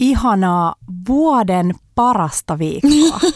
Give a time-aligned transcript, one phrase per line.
[0.00, 0.74] ihanaa
[1.08, 3.20] vuoden parasta viikkoa.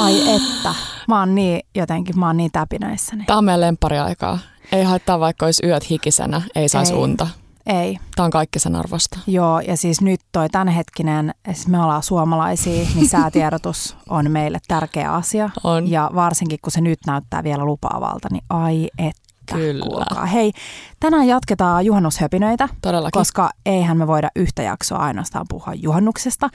[0.00, 0.74] Ai että.
[1.08, 3.24] Mä oon niin jotenkin, mä oon niin täpinöissäni.
[3.24, 4.38] Tämä on meidän lemppariaikaa.
[4.72, 7.26] Ei haittaa vaikka olisi yöt hikisenä, ei saisi unta.
[7.66, 7.98] Ei.
[8.16, 9.18] Tämä on kaikki sen arvosta.
[9.26, 15.12] Joo, ja siis nyt toi tämänhetkinen, siis me ollaan suomalaisia, niin säätiedotus on meille tärkeä
[15.12, 15.50] asia.
[15.64, 15.90] On.
[15.90, 19.29] Ja varsinkin kun se nyt näyttää vielä lupaavalta, niin ai että.
[19.56, 19.84] Kyllä.
[19.86, 20.26] Kuulkaa.
[20.26, 20.52] Hei,
[21.00, 23.18] tänään jatketaan juhannushöpinöitä, Todellakin.
[23.20, 26.48] koska eihän me voida yhtä jaksoa ainoastaan puhua juhannuksesta.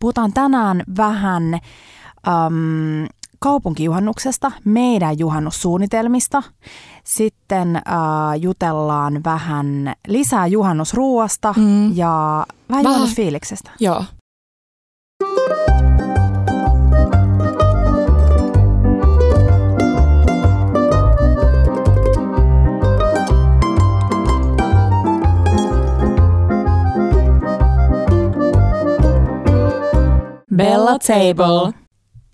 [0.00, 1.54] Puhutaan tänään vähän
[2.28, 3.06] äm,
[3.38, 6.42] kaupunkijuhannuksesta, meidän juhannussuunnitelmista.
[7.04, 7.82] Sitten äh,
[8.40, 11.96] jutellaan vähän lisää juhannusruuasta Mm.
[11.96, 12.84] ja vähän Vähän.
[12.84, 13.70] juhannusfiiliksestä.
[13.80, 14.04] Joo.
[30.56, 31.72] Bella Table.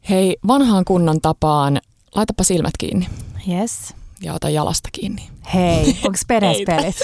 [0.09, 1.79] Hei, vanhaan kunnon tapaan,
[2.15, 3.09] laitapa silmät kiinni
[3.49, 3.95] Yes.
[4.23, 5.29] ja ota jalasta kiinni.
[5.55, 6.97] Hei, onko pedes pelit?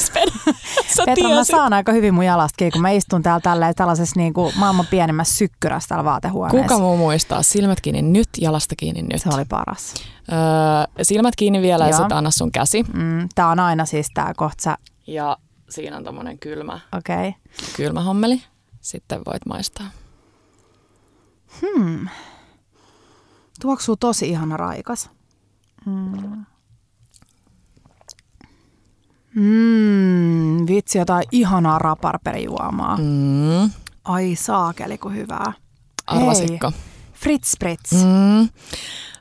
[0.96, 4.20] Sä Petra, mä saan aika hyvin mun jalasta kiinni, kun mä istun täällä tällä, tällaisessa
[4.20, 6.68] niin kuin maailman pienimmässä sykkyrässä täällä vaatehuoneessa.
[6.68, 7.42] Kuka muu muistaa?
[7.42, 9.22] Silmät kiinni nyt, jalasta kiinni nyt.
[9.22, 9.94] Se oli paras.
[10.32, 11.98] Öö, silmät kiinni vielä ja Joo.
[11.98, 12.82] sitten anna sun käsi.
[12.82, 15.36] Mm, tää on aina siis tää kohta, Ja
[15.70, 17.28] siinä on tommonen kylmä, okei.
[17.28, 17.32] Okay.
[17.76, 18.42] kylmä hommeli.
[18.80, 19.86] Sitten voit maistaa.
[21.62, 22.08] Hmm.
[23.60, 25.10] Tuoksuu tosi ihana raikas.
[25.86, 26.44] Mm.
[29.34, 32.96] Mm, vitsi, jotain ihanaa raparperijuomaa.
[32.96, 33.70] Mm.
[34.04, 35.52] Ai saakeli, kun hyvää.
[36.06, 36.72] Arvasitko?
[37.12, 37.92] Fritz Spritz.
[37.92, 38.48] Mm.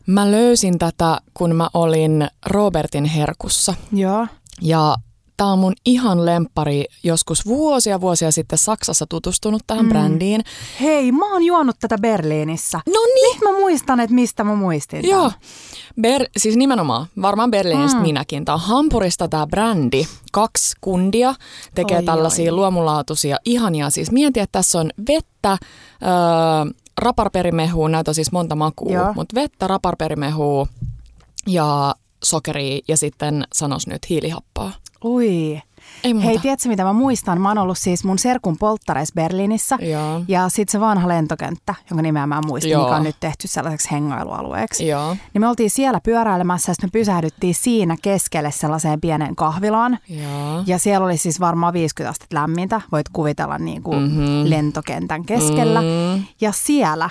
[0.08, 3.73] Mä löysin tätä, kun mä olin Robertin herkussa.
[3.92, 4.28] Joo.
[4.61, 4.95] Ja
[5.44, 9.89] tää on mun ihan lemppari joskus vuosia vuosia sitten Saksassa tutustunut tähän Mm.
[9.89, 10.41] brändiin.
[10.81, 12.80] Hei, mä oon juonut tätä Berliinissä.
[12.88, 13.33] No niin!
[13.39, 15.09] Nyt mä muistan, että mistä mä muistin.
[15.09, 15.31] Joo.
[16.02, 18.02] Ber- siis nimenomaan, varmaan Berliinistä Mm.
[18.02, 18.45] minäkin.
[18.45, 20.08] Tämä on Hampurista tämä brändi.
[20.31, 21.36] Kaksi kundia
[21.75, 22.55] tekee Oi, tällaisia oi.
[22.55, 23.89] luomulaatuisia, ihania.
[23.89, 25.60] Siis mieti, että tässä on vettä, öö,
[26.98, 30.67] raparperimehua, näitä on siis monta makua, mutta vettä, raparperimehua
[31.48, 34.71] ja sokeria ja sitten sanos nyt hiilihappoa.
[35.03, 35.61] Ui.
[36.03, 36.27] Ei muuta.
[36.27, 37.41] Hei, tiedätkö mitä mä muistan?
[37.41, 39.77] Mä oon ollut siis mun serkun polttareissa Berliinissä.
[39.81, 40.23] Joo.
[40.27, 42.83] Ja sitten se vanha lentokenttä, jonka nimeä mä en muista, Joo.
[42.83, 44.87] mikä on nyt tehty sellaiseksi hengailualueeksi.
[44.87, 45.15] Joo.
[45.33, 49.97] Niin me oltiin siellä pyöräilemässä ja sitten me pysähdyttiin siinä keskelle sellaiseen pienen kahvilaan.
[50.09, 50.63] Joo.
[50.65, 54.42] Ja siellä oli siis varmaan 50 astetta lämmintä, voit kuvitella niin kuin Mhm.
[54.43, 55.81] lentokentän keskellä.
[55.81, 56.23] Mm.
[56.42, 57.09] Ja siellä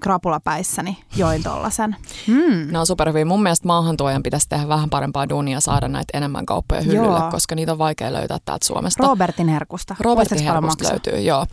[0.00, 1.96] krapulapäissäni join tollasen.
[2.26, 2.66] Mm.
[2.66, 3.24] Nämä on superhyviä.
[3.24, 7.30] Mun mielestä maahantuojan pitäisi tehdä vähän parempaa duunia saada näitä enemmän kauppoja hyllylle, Joo.
[7.30, 9.06] Koska niitä on vaikea löytää täältä Suomesta.
[9.06, 9.96] Robertin herkusta.
[10.00, 11.46] Robertin paljon herkusta löytyy, joo.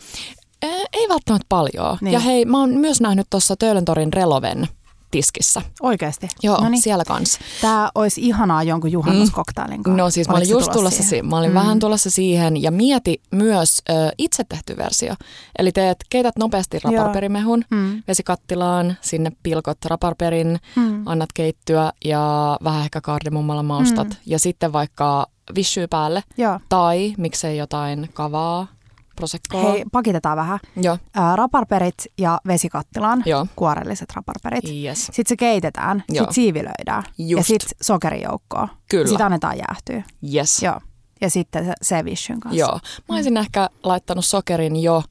[0.92, 1.98] Ei välttämättä paljon.
[2.00, 2.12] Niin.
[2.12, 4.68] Ja hei, mä oon myös nähnyt tuossa Töölöntorin Reloven
[5.12, 5.62] tiskissä.
[5.82, 6.28] Oikeasti?
[6.42, 6.82] Joo, Noniin.
[6.82, 7.40] siellä kanssa.
[7.60, 10.02] Tämä olisi ihanaa jonkun juhannuskoktailin kanssa.
[10.02, 11.24] No siis mä olin just tulossa tulossa, siihen?
[11.24, 11.54] si- mä olin Mm.
[11.54, 11.60] mm.
[11.60, 15.14] vähän tulossa siihen ja mieti myös ö, itse tehty versio.
[15.58, 18.02] Eli teet, keität nopeasti raparperimehun Mm.
[18.08, 21.06] vesikattilaan, sinne pilkot raparperin, Mm.
[21.06, 24.08] annat keittyä ja vähän ehkä kardimummalla maustat.
[24.08, 24.16] Mm.
[24.26, 26.60] Ja sitten vaikka vissyy päälle Joo.
[26.68, 28.66] tai miksei jotain kavaa,
[29.16, 29.62] prosekkoa.
[29.72, 30.58] Hei, pakitetaan vähän.
[30.76, 33.46] Joo, Ää, raparperit ja vesikattilaan, joo.
[33.56, 34.64] kuorelliset raparperit.
[34.84, 35.06] Yes.
[35.06, 36.18] Sitten se keitetään, Joo.
[36.18, 37.46] sitten siivilöidään ja Just.
[37.46, 38.68] sitten sokerijoukkoa.
[38.90, 39.08] Kyllä.
[39.08, 40.02] Sitten annetaan jäähtyä.
[40.34, 40.62] Yes.
[40.62, 40.80] Joo.
[41.20, 42.58] Ja sitten se, vishyn kanssa.
[42.60, 42.78] Joo.
[43.08, 45.02] Mä olisin ehkä laittanut sokerin jo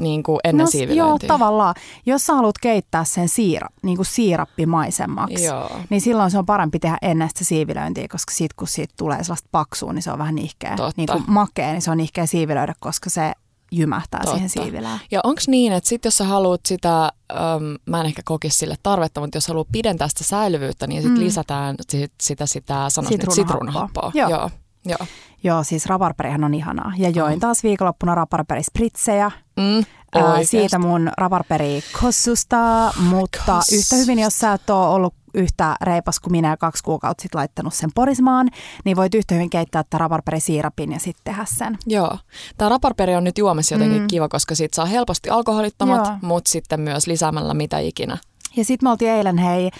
[0.00, 1.28] niin kuin ennen no, s- Joo, siivilöintiä.
[1.28, 1.74] tavallaan.
[2.06, 5.70] Jos sä haluat keittää sen siira, niin kuin siirappimaisemmaksi, Joo.
[5.90, 9.48] niin silloin se on parempi tehdä ennen sitä siivilöintiä, koska sit kun siitä tulee sellaista
[9.52, 10.76] paksua, niin se on vähän nihkeä.
[10.76, 10.92] Totta.
[10.96, 13.32] Niin kuin makea, niin se on nihkeä siivilöidä, koska se
[13.72, 14.32] jymähtää Totta.
[14.34, 15.00] siihen siivilään.
[15.10, 18.74] Ja onko niin, että sit jos sä haluat sitä, äm, mä en ehkä kokisi sille
[18.82, 21.18] tarvetta, mutta jos haluat pidentää sitä säilyvyyttä, niin sit Mm.
[21.18, 21.24] mm.
[21.24, 22.86] lisätään sit, sitä, sitä
[23.34, 24.10] Sitruunahappoa.
[24.14, 24.30] Joo.
[24.30, 24.50] Joo.
[24.88, 24.98] Joo.
[25.44, 26.92] Joo, siis raparperihan on ihanaa.
[26.96, 27.40] Ja join On.
[27.40, 29.30] taas viikonloppuna raparperispritsejä.
[29.56, 29.84] Mm,
[30.18, 30.50] Ää, oikeesti.
[30.58, 33.74] siitä mun raparperi kossusta, mutta Kossus.
[33.74, 37.38] yhtä hyvin, jos sä et ole ollut yhtä reipas kuin minä ja kaksi kuukautta sitten
[37.38, 38.48] laittanut sen porismaan,
[38.84, 41.78] niin voit yhtä hyvin keittää tätä raparperisiirapin ja sitten tehdä sen.
[41.86, 42.18] Joo.
[42.58, 44.08] Tämä raparperi on nyt juomassa jotenkin Mm.
[44.08, 46.16] kiva, koska siitä saa helposti alkoholittomat, Joo.
[46.22, 48.18] mutta sitten myös lisäämällä mitä ikinä.
[48.56, 49.70] Ja sitten me oltiin eilen, hei,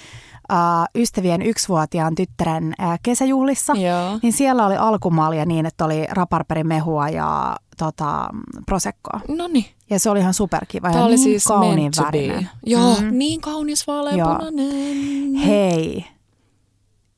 [0.53, 0.59] äh,
[0.95, 4.19] ystävien yksivuotiaan tyttären äh, kesäjuhlissa, Joo.
[4.23, 8.29] niin siellä oli alkumalja niin, että oli raparperimehua ja tota,
[8.67, 9.21] prosekkoa.
[9.29, 9.65] No niin.
[9.91, 12.49] Ja se oli ihan superkiva Tämä ja oli niin siis kauniin värinen.
[12.67, 13.19] Joo, Mm.
[13.19, 15.35] niin kaunis vaaleanpunainen.
[15.35, 16.05] Hei,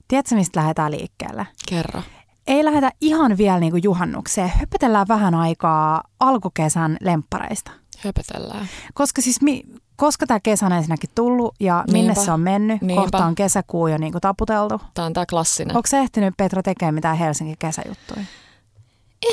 [0.08, 1.46] tiedätkö mistä lähdetään liikkeelle?
[1.68, 2.02] Kerro.
[2.46, 4.48] ei lähdetä ihan vielä niin kuin juhannukseen.
[4.48, 7.70] Höpötellään vähän aikaa alkukesän lemppareista.
[7.98, 8.68] Höpötellään.
[8.94, 9.62] Koska siis mi,
[9.96, 12.24] koska tämä kesä on ensinnäkin tullut ja minne Niinpä.
[12.24, 13.00] se on mennyt, Niinpä.
[13.02, 14.80] kohta on kesäkuu jo niin kuin taputeltu.
[14.94, 15.76] Tämä on tämä klassinen.
[15.76, 18.20] Onko se ehtinyt Petra tekemään mitään Helsingin kesäjuttuja?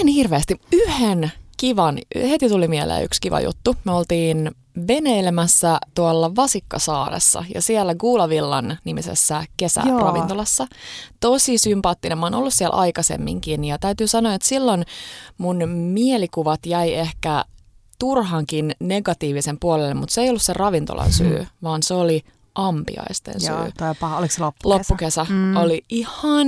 [0.01, 0.61] En hirveästi.
[0.71, 1.97] Yhden kivan,
[2.29, 3.75] heti tuli mieleen yksi kiva juttu.
[3.83, 4.51] Me oltiin
[4.87, 10.67] veneilemässä tuolla Vasikkasaaressa ja siellä Guulavillan nimisessä kesäravintolassa.
[11.19, 12.17] Tosi sympaattinen.
[12.17, 14.85] Mä oon ollut siellä aikaisemminkin ja täytyy sanoa, että silloin
[15.37, 17.45] mun mielikuvat jäi ehkä
[17.99, 22.21] turhankin negatiivisen puolelle, mutta se ei ollut se ravintolan syy, vaan se oli
[22.55, 23.49] ampiaisten syy.
[23.49, 24.17] Joo, toi paha.
[24.17, 24.77] Oliko se loppukesä?
[24.77, 25.55] Loppukesä mm.
[25.55, 26.47] oli ihan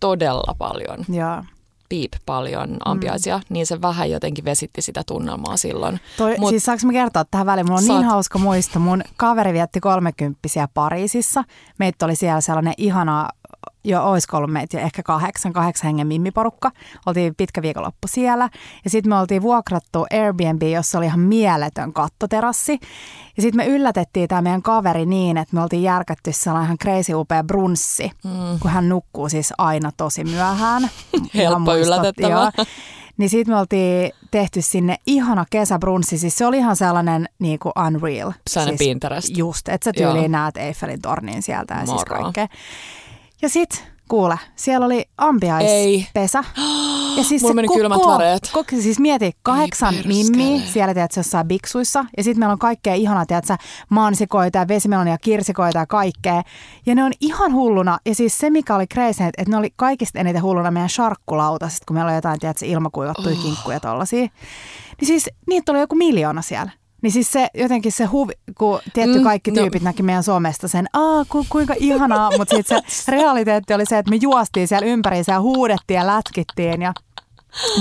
[0.00, 1.42] todella paljon Joo.
[1.88, 3.44] Piip paljon ampiaisia, mm.
[3.48, 6.00] niin se vähän jotenkin vesitti sitä tunnelmaa silloin.
[6.16, 7.66] Toi, Mut- siis saanko mä kertoa tähän väliin?
[7.66, 7.98] Mulla on Saat.
[7.98, 8.78] niin hauska muisto.
[8.78, 11.44] Mun kaveri vietti kolmekymppisiä Pariisissa.
[11.78, 13.28] Meitä oli siellä sellainen ihana,
[13.88, 16.70] jo ollut meitä jo ehkä kahdeksan, kahdeksan hengen mimmiporukka.
[17.06, 18.48] Oltiin pitkä viikonloppu siellä.
[18.84, 22.78] Ja sitten me oltiin vuokrattu Airbnb, jossa oli ihan mieletön kattoterassi.
[23.36, 27.14] Ja sitten me yllätettiin tämä meidän kaveri niin, että me oltiin järkätty sellainen ihan crazy
[27.14, 28.58] upea brunssi, mm.
[28.60, 30.90] kun hän nukkuu siis aina tosi myöhään.
[31.34, 32.28] Helppo yllätettävä.
[32.28, 32.66] joo.
[33.18, 36.18] Niin siitä me oltiin tehty sinne ihana kesäbrunssi.
[36.18, 38.32] Siis se oli ihan sellainen niin kuin unreal.
[38.46, 39.36] Sellainen siis Pinterest.
[39.36, 40.12] Just, että sä Joo.
[40.12, 42.22] tyyliin näet Eiffelin tornin sieltä ja siis Moro.
[42.22, 42.46] kaikkea.
[43.42, 45.04] Ja sit, kuule, siellä oli Ei.
[45.18, 46.44] ampiaispesä.
[47.16, 48.50] Ja siis Mulla se meni koko, kylmät väreet.
[48.52, 52.04] Koko, siis mieti, kahdeksan mimmiä siellä tiedätkö, jossain biksuissa.
[52.16, 53.56] Ja sitten meillä on kaikkea ihanaa, tiedätkö,
[53.88, 56.42] mansikoita ja vesimelonia, kirsikoita ja kaikkea.
[56.86, 57.98] Ja ne on ihan hulluna.
[58.06, 61.94] Ja siis se, mikä oli crazy, että ne oli kaikista eniten hulluna meidän sharkkulautaset, kun
[61.94, 63.42] meillä on jotain, tiedätkö, ilmakuivattuja oh.
[63.42, 64.28] kinkkuja tollasia.
[65.00, 66.70] Niin siis niitä oli joku miljoona siellä.
[67.02, 69.62] Niin siis se jotenkin se huvi, kun tietty Mm, kaikki no.
[69.62, 73.98] tyypit näki meidän somesta sen, aa ku, kuinka ihanaa, mutta sitten se realiteetti oli se,
[73.98, 76.92] että me juostiin siellä ympäriinsä ja huudettiin ja lätkittiin ja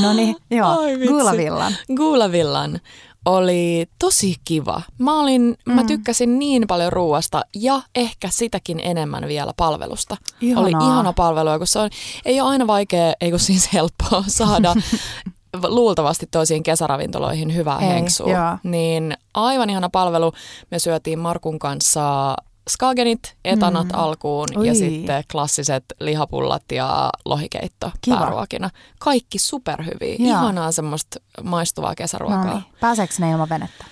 [0.02, 1.08] no niin, joo, Ai vitsi.
[1.08, 1.74] Guulavillan.
[1.96, 2.80] Guulavillan
[3.26, 4.82] oli tosi kiva.
[4.98, 5.74] Mä, olin, mm.
[5.74, 10.18] mä tykkäsin niin paljon ruuasta ja ehkä sitäkin enemmän vielä palvelusta.
[10.42, 10.64] Ihanaa.
[10.64, 11.90] Oli ihana palvelu, kun se on,
[12.26, 14.76] ei ole aina vaikea, ei kun siis helppoa saada
[15.68, 18.32] luultavasti toisiin kesäravintoloihin hyvää Ei, henksua.
[18.32, 18.58] joo.
[18.64, 20.32] Niin aivan ihana palvelu.
[20.72, 22.36] Me syötiin Markun kanssa
[22.70, 24.00] skagenit, etanat mm.
[24.00, 24.68] alkuun Oi.
[24.68, 28.18] ja sitten klassiset lihapullat ja lohikeitto Kiva.
[28.18, 28.70] pääruokina.
[29.00, 30.16] Kaikki superhyviä.
[30.20, 30.30] Joo.
[30.30, 32.46] Ihanaa semmoista maistuvaa kesäruokaa.
[32.46, 33.86] No niin, pääseekö ne ilman venettä?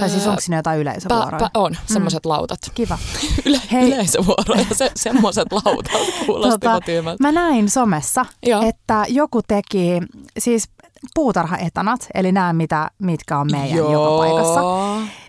[0.00, 1.30] Tai siis onko siinä jotain yleisövuoroja?
[1.30, 2.28] Pä, pä, on, semmoiset mm.
[2.28, 2.58] lautat.
[2.74, 2.98] Kiva.
[3.46, 3.88] Yle, Hei.
[3.88, 5.92] Yleisövuoroja, se, semmoiset lautat
[6.26, 8.62] kuulostivat tota, mä näin somessa, Joo.
[8.62, 10.00] että joku teki
[10.38, 10.68] siis
[11.14, 14.60] puutarhaetanat, eli nämä, mitä, mitkä on meidän joka paikassa.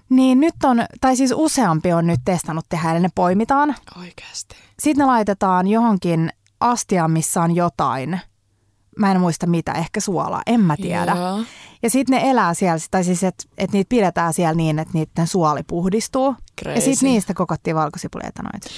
[0.09, 3.75] Niin nyt on, tai siis useampi on nyt testannut tehdä, eli ne poimitaan.
[4.00, 4.56] Oikeasti.
[4.80, 8.19] Sitten ne laitetaan johonkin astiaan, missä on jotain.
[8.98, 11.15] Mä en muista mitä, ehkä suolaa, en mä tiedä.
[11.15, 11.39] Joo.
[11.83, 15.28] Ja sitten ne elää siellä, tai siis että et niitä pidetään siellä niin, että niiden
[15.28, 16.36] suoli puhdistuu.
[16.62, 16.78] Crazy.
[16.78, 18.69] Ja sitten niistä kokottiin valkosipulietanoita.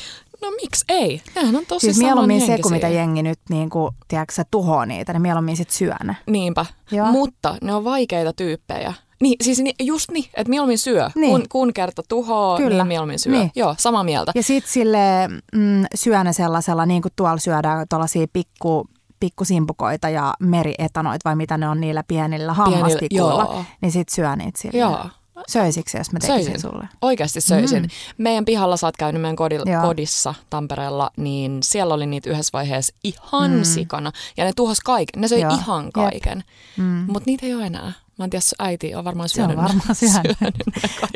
[0.42, 1.22] No miksi ei?
[1.36, 4.86] Nehän on tosi Siis mieluummin se, kun mitä jengi nyt niin kuin, tiedätkö, sä, tuhoaa
[4.86, 6.18] niitä, niin mieluummin sit syö ne.
[6.28, 7.12] Niinpä, Joo.
[7.12, 8.94] mutta ne on vaikeita tyyppejä.
[9.22, 11.10] Niin, siis ni, just niin, että mieluummin syö.
[11.16, 11.32] Niin.
[11.32, 12.84] Kun, kun kerta tuhoaa, Kyllä.
[12.84, 13.32] niin mieluummin syö.
[13.32, 13.52] Niin.
[13.56, 14.32] Joo, samaa mieltä.
[14.36, 18.88] Ja sitten sille mm, syö ne sellaisella, niin kuin tuolla syödään tuollaisia pikku,
[19.28, 24.80] pikkusimpukoita ja merietanoit, vai mitä ne on niillä pienillä hammastikuilla, niin sit syö niitä sille.
[24.80, 25.06] Joo.
[25.48, 26.62] Söisikö jos mä tekisin Söisin.
[26.72, 26.88] sulle?
[27.02, 27.82] Oikeasti söisin.
[27.84, 27.90] Mm.
[28.18, 29.82] Meidän pihalla sä oot käynyt meidän kodilla, Joo.
[29.82, 33.64] kodissa Tampereella, niin siellä oli niitä yhdessä vaiheessa ihan Mm.
[33.64, 34.12] sikana.
[34.38, 35.22] Ja ne tuhos kaiken.
[35.22, 35.54] Ne söi Joo.
[35.54, 35.94] ihan Jep.
[35.94, 36.44] kaiken.
[36.78, 36.84] Mm.
[37.08, 37.92] Mutta niitä ei ole enää.
[38.20, 40.38] Mä en tiedä, äiti on varmaan Se on syönyt, varmaan syönyt.
[40.40, 40.56] syönyt.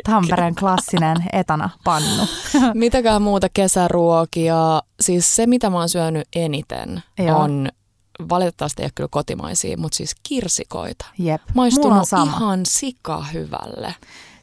[0.04, 2.22] Tampereen klassinen etana pannu.
[2.74, 4.82] Mitäkään muuta kesäruokia.
[5.00, 7.38] Siis se, mitä mä oon syönyt eniten, Joo.
[7.38, 7.68] on
[8.28, 11.06] valitettavasti ei ole kyllä kotimaisia, mutta siis kirsikoita.
[11.18, 11.42] Jep.
[11.54, 12.36] Maistunut on sama.
[12.36, 13.94] ihan sika hyvälle.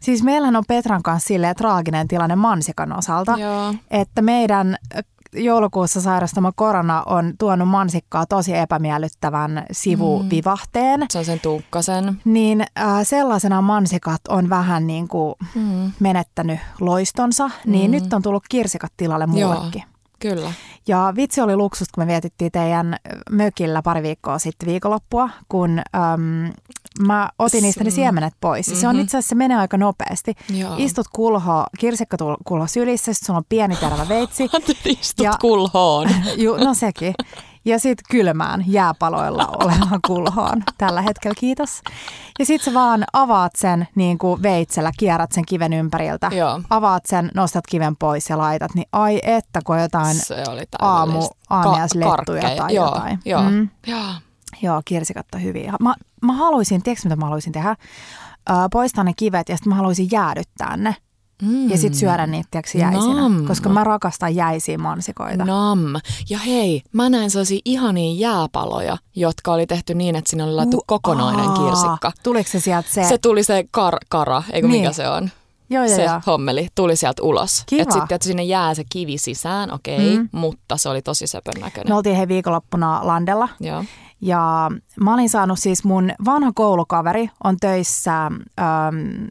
[0.01, 3.73] Siis meillähän on Petran kanssa silleen traaginen tilanne mansikan osalta, Joo.
[3.91, 4.75] että meidän
[5.33, 11.05] joulukuussa sairastama korona on tuonut mansikkaa tosi epämiellyttävän sivuvivahteen.
[11.09, 12.21] Se on sen tuukkasen.
[12.25, 15.91] Niin äh, sellaisena mansikat on vähän niin kuin Mm.
[15.99, 17.95] menettänyt loistonsa, niin Mm.
[17.95, 19.65] nyt on tullut kirsikat tilalle Joo.
[20.19, 20.51] Kyllä.
[20.87, 22.95] Ja vitsi oli luksus, kun me vietettiin teidän
[23.31, 26.53] mökillä pari viikkoa sitten viikonloppua, kun äm,
[27.07, 27.93] mä otin niistä ne Mm.
[27.93, 28.67] siemenet pois.
[28.67, 28.81] Mm-hmm.
[28.81, 29.03] Se on Mhm.
[29.03, 30.33] itse asiassa, se menee aika nopeasti.
[30.53, 30.75] Joo.
[30.77, 34.43] Istut kulho, kirsikkakulho sylissä, sit sulla on pieni terävä veitsi.
[35.01, 36.09] Istut Ja- kulhoon.
[36.37, 37.13] Ju, no sekin.
[37.65, 41.81] Ja sitten kylmään jääpaloilla olevaan kulhoon tällä hetkellä, kiitos.
[42.39, 46.61] Ja sitten sä vaan avaat sen niin kuin veitsellä, kierrät sen kiven ympäriltä, Joo.
[46.69, 51.27] avaat sen, nostat kiven pois ja laitat, niin ai että kun jotain Se oli aamu,
[51.49, 52.61] aamiaislettuja karkkeja.
[52.61, 53.19] tai joo, jotain.
[53.25, 53.69] Joo, Mm.
[53.87, 54.01] joo.
[54.61, 55.73] Joo, kirsikat on hyviä.
[55.79, 57.69] Mä, mä haluaisin, tiedätkö mitä mä haluaisin tehdä?
[58.49, 60.95] Ö, poistaa ne kivet ja sitten mä haluaisin jäädyttää ne.
[61.41, 61.69] Mm.
[61.69, 63.45] Ja sitten syödä niitä tiedätkö, jäisinä, Nam.
[63.47, 65.45] koska mä rakastan jäisiä mansikoita.
[65.45, 65.79] Nam.
[66.29, 70.77] Ja hei, mä näin sellaisia ihania jääpaloja, jotka oli tehty niin, että siinä oli laittu
[70.77, 72.11] U- kokonainen aa, kirsikka.
[72.23, 73.03] Tuliko se sieltä se?
[73.03, 74.81] Se tuli se kar, kara, eikö Niin.
[74.81, 75.29] mikä se on?
[75.69, 76.21] joo, joo, se joo.
[76.27, 77.63] hommeli tuli sieltä ulos.
[77.65, 77.81] Kiva.
[77.81, 80.29] Et sitten sinne jää se kivi sisään, okei, Mm.
[80.31, 81.91] mutta se oli tosi söpön näköinen.
[81.91, 83.83] Me oltiin he viikonloppuna Landella Joo.
[84.21, 88.35] Ja mä olin saanut siis mun vanha koulukaveri on töissä äm,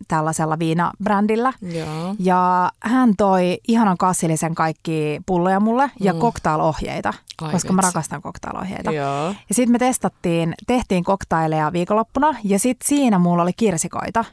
[0.08, 1.52] tällaisella viinabrändillä.
[1.62, 2.14] Joo.
[2.18, 6.18] Ja hän toi ihanan kassillisen kaikki pulloja mulle ja Mm.
[6.18, 7.12] cocktail-ohjeita,
[7.42, 7.88] Ai koska mä vitsi.
[7.88, 8.90] rakastan cocktail-ohjeita.
[8.92, 9.26] Joo.
[9.26, 14.24] Ja sitten me testattiin, tehtiin koktaileja viikonloppuna ja sitten siinä mulla oli kirsikoita.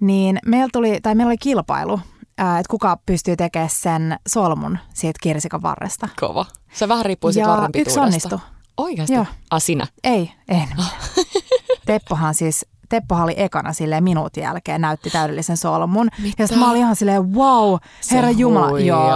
[0.00, 2.00] Niin meillä tuli, tai meillä oli kilpailu,
[2.38, 6.08] ää, että kuka pystyy tekemään sen solmun siitä kirsikan varresta.
[6.20, 6.46] Kova.
[6.72, 8.02] Se vähän riippuu siitä ja varren yksi pituudesta.
[8.02, 8.38] onnistui.
[8.76, 9.14] Oikeasti?
[9.14, 9.26] Joo.
[9.50, 9.86] Ah, sinä?
[10.04, 10.84] Ei, en minä.
[11.86, 16.08] Teppohan siis, Teppohan oli ekana silleen minuutin jälkeen, näytti täydellisen solmun.
[16.22, 16.42] Mitä?
[16.42, 18.80] Ja sitten mä olin ihan silleen, wow, Se herra Jumala.
[18.80, 19.10] Joo,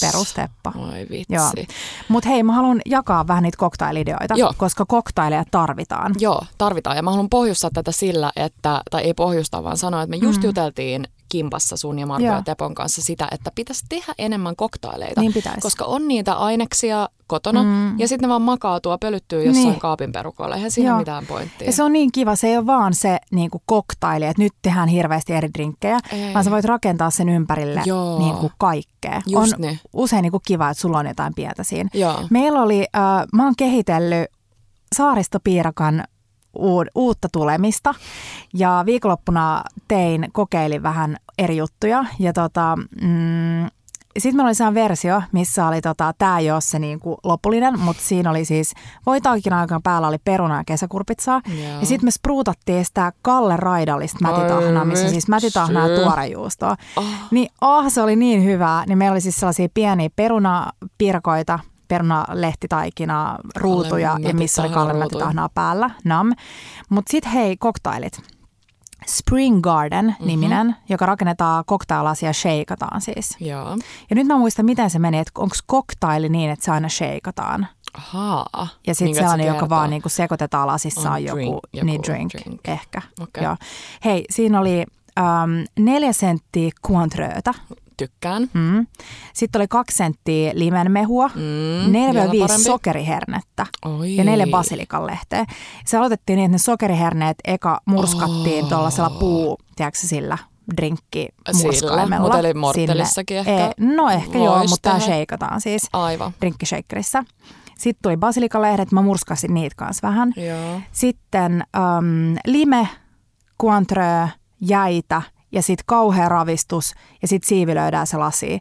[0.00, 0.72] perusteppa.
[0.76, 1.34] Oi vitsi.
[1.34, 1.50] Joo.
[2.08, 4.54] Mutta hei, mä haluan jakaa vähän niitä koktailideoita, Joo.
[4.56, 6.14] koska koktaileja tarvitaan.
[6.18, 6.96] Joo, tarvitaan.
[6.96, 10.42] Ja mä haluan pohjustaa tätä sillä, että, tai ei pohjustaa, vaan sanoa, että me just
[10.42, 10.46] Mm.
[10.46, 15.20] juteltiin kimpassa sun ja Marko ja Tepon kanssa sitä, että pitäisi tehdä enemmän koktaileita.
[15.20, 15.60] Niin pitäisi.
[15.60, 17.98] Koska on niitä aineksia kotona Mm.
[18.00, 19.78] ja sitten ne vaan makaa tuo pölyttyy jossain Niin.
[19.80, 20.54] kaapin perukoilla.
[20.56, 20.98] Eihän siinä Joo.
[20.98, 21.66] mitään pointtia.
[21.66, 24.52] Ja se on niin kiva, se ei ole vaan se niin kuin koktaili, että nyt
[24.62, 26.34] tehdään hirveästi eri drinkkejä, Ei.
[26.34, 28.18] vaan sä voit rakentaa sen ympärille Joo.
[28.18, 29.22] niin kuin kaikkea.
[29.26, 29.80] Just on niin.
[29.92, 31.90] usein niin kuin kiva, että sulla on jotain pientä siinä.
[31.94, 32.22] Joo.
[32.30, 34.26] Meillä oli, äh, mä oon kehitellyt
[34.96, 36.04] saaristopiirakan
[36.94, 37.94] uutta tulemista
[38.54, 43.66] ja viikonloppuna tein, kokeilin vähän eri juttuja ja tota, mm,
[44.18, 48.02] sitten meillä oli sellainen versio, missä oli, tota, tämä ei ole se niinku lopullinen, mutta
[48.02, 48.74] siinä oli siis
[49.06, 51.40] voitaakin aikaan päällä oli peruna ja kesäkurpitsaa.
[51.46, 51.80] Joo.
[51.80, 56.76] Ja sitten me spruutattiin sitä Kalle Raidallista mätitahnaa, missä siis mätitahnaa ja tuorejuustoa.
[56.96, 57.04] Oh.
[57.30, 58.84] Niin oh, se oli niin hyvää.
[58.86, 61.58] Niin meillä oli siis sellaisia pieniä perunapirkoita,
[61.88, 65.90] perunalehtitaikinaa, ruutuja ja missä oli mätitahnaa päällä.
[66.04, 66.32] Nam.
[66.88, 68.20] Mutta sitten hei, koktailit.
[69.06, 70.72] Spring Garden-niminen, Mhm.
[70.72, 70.84] mm-hmm.
[70.88, 73.36] joka rakennetaan koktailasia, shakeataan siis.
[73.40, 73.76] Joo.
[74.10, 77.66] Ja nyt mä muistan, miten se meni, että onko koktaili niin, että se aina shakeataan.
[77.94, 78.68] Ahaa.
[78.86, 82.02] Ja sitten Niin, sellainen, se joka vaan niinku sekoitetaan lasissa On joku, drink, joku niin
[82.02, 82.68] drink, drink.
[82.68, 83.02] ehkä.
[83.20, 83.44] Okei.
[83.44, 83.56] Joo.
[84.04, 84.84] Hei, siinä oli
[85.18, 87.54] ähm, neljä senttiä Cointreauta.
[87.98, 88.50] Tykkään.
[88.54, 88.86] Mm.
[89.34, 92.64] Sitten oli kaksi senttiä limenmehua, Mm, neljä vielä viisi parempi.
[92.64, 94.16] sokerihernettä Oi.
[94.16, 95.44] ja neljä basilikan lehteä.
[95.86, 98.70] Se aloitettiin niin, että ne sokeriherneet eka murskattiin Oh.
[98.70, 100.38] tuollaisella puu, tiedätkö sillä
[100.76, 101.28] drinkki
[101.62, 102.22] murskaimella.
[102.22, 106.32] mutta eli mortelissakin ehkä Ei, no ehkä joo, vois mutta tämä shakeataan siis Aivan.
[106.40, 107.24] drinkkishakerissä.
[107.78, 110.32] Sitten tuli basilikalehdet, mä murskasin niitä kanssa vähän.
[110.36, 110.80] Joo.
[110.92, 112.88] Sitten um, lime,
[113.62, 114.28] Cointreau,
[114.60, 118.58] jäitä ja sitten kauhea ravistus ja sitten siivilöidään se lasi.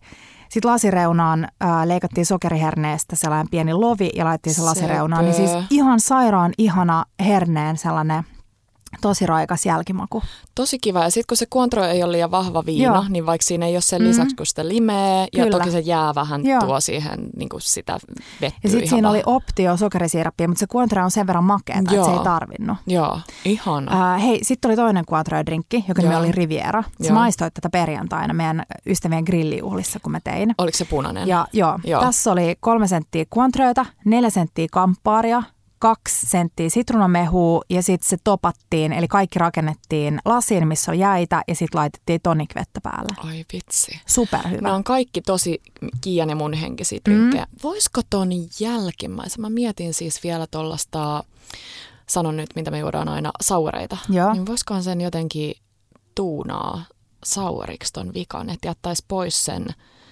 [0.49, 5.25] Sitten lasireunaan äh, leikattiin sokeriherneestä sellainen pieni lovi ja laitettiin se lasireunaan.
[5.25, 8.23] Niin siis ihan sairaan ihana herneen sellainen
[9.01, 10.23] tosi raikas jälkimaku.
[10.55, 11.03] Tosi kiva.
[11.03, 13.05] Ja sitten kun se Cointreau ei ole liian vahva viina, Joo.
[13.09, 15.57] niin vaikka siinä ei ole sen lisäksi, kun sitä limeä, ja Kyllä.
[15.57, 16.59] toki se jää vähän Joo.
[16.61, 17.93] tuo siihen niin kuin sitä
[18.41, 19.35] vettyä Ja sitten ihan siinä oli vahva.
[19.35, 22.77] optio sokerisiirappia, mutta se Cointreau on sen verran makeata, että se ei tarvinnut.
[22.87, 24.13] Joo, ihana.
[24.15, 26.21] Äh, hei, sitten oli toinen Cointreau-drinkki, joka nimi Joo.
[26.21, 26.81] oli Riviera.
[26.83, 27.13] Sä Joo.
[27.13, 30.55] maistoit tätä perjantaina meidän ystävien grillijuhlissa, kun mä tein.
[30.57, 31.27] Oliko se punainen?
[31.27, 32.01] Ja joo, Joo.
[32.01, 35.43] tässä oli kolme senttiä Cointreauta, neljä senttiä kamppaaria,
[35.79, 41.55] kaksi senttiä sitruunamehua ja sitten se topattiin, eli kaikki rakennettiin lasiin, missä oli jäitä ja
[41.55, 43.13] sitten laitettiin tonikvettä päälle.
[43.17, 43.99] Ai vitsi.
[44.05, 44.61] Superhyvä.
[44.61, 45.61] Nämä on kaikki tosi
[46.01, 47.29] Kiian ja mun henkisiä Mm.
[47.63, 48.29] Voisiko ton
[48.59, 49.41] jälkimmäisen?
[49.41, 51.23] Mä mietin siis vielä tuollaista,
[52.07, 53.97] sanon nyt mitä me juodaan aina, saureita.
[54.09, 54.33] Joo.
[54.33, 55.55] Niin voisikohan sen jotenkin
[56.15, 56.85] tuunaa
[57.25, 59.65] sauriksi ton vikan, että jättäisi pois sen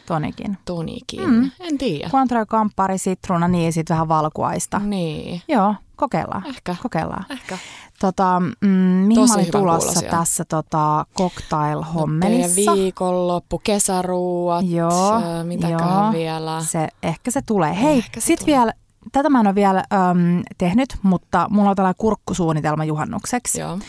[0.06, 0.58] Tonikin.
[0.66, 1.30] tonikin.
[1.30, 1.52] Mm.
[1.60, 2.10] En tiedä.
[2.10, 4.80] Cointreau, kamppaari, sitruuna, niin sitten vähän valkuaista.
[4.80, 6.46] Niin, Joo, kokeillaan.
[6.48, 6.76] ehkä.
[6.84, 7.26] Kokeillaan.
[7.30, 7.58] Ehkä.
[8.00, 10.12] Tota, mm, mihin Tosi mä olin tulossa kuulosia.
[10.12, 12.72] tässä tota, cocktail-hommelissa?
[12.76, 16.12] viikonloppu, kesäruuat, Joo, mitäköhän joo.
[16.14, 16.62] vielä.
[16.64, 17.82] Se, ehkä se tulee.
[17.82, 18.56] Hei, Ehkä se sit tulee.
[18.56, 18.74] vielä,
[19.12, 23.60] tätä mä en ole vielä äm, tehnyt, mutta mulla on tällainen kurkkusuunnitelma juhannukseksi.
[23.60, 23.80] Joo.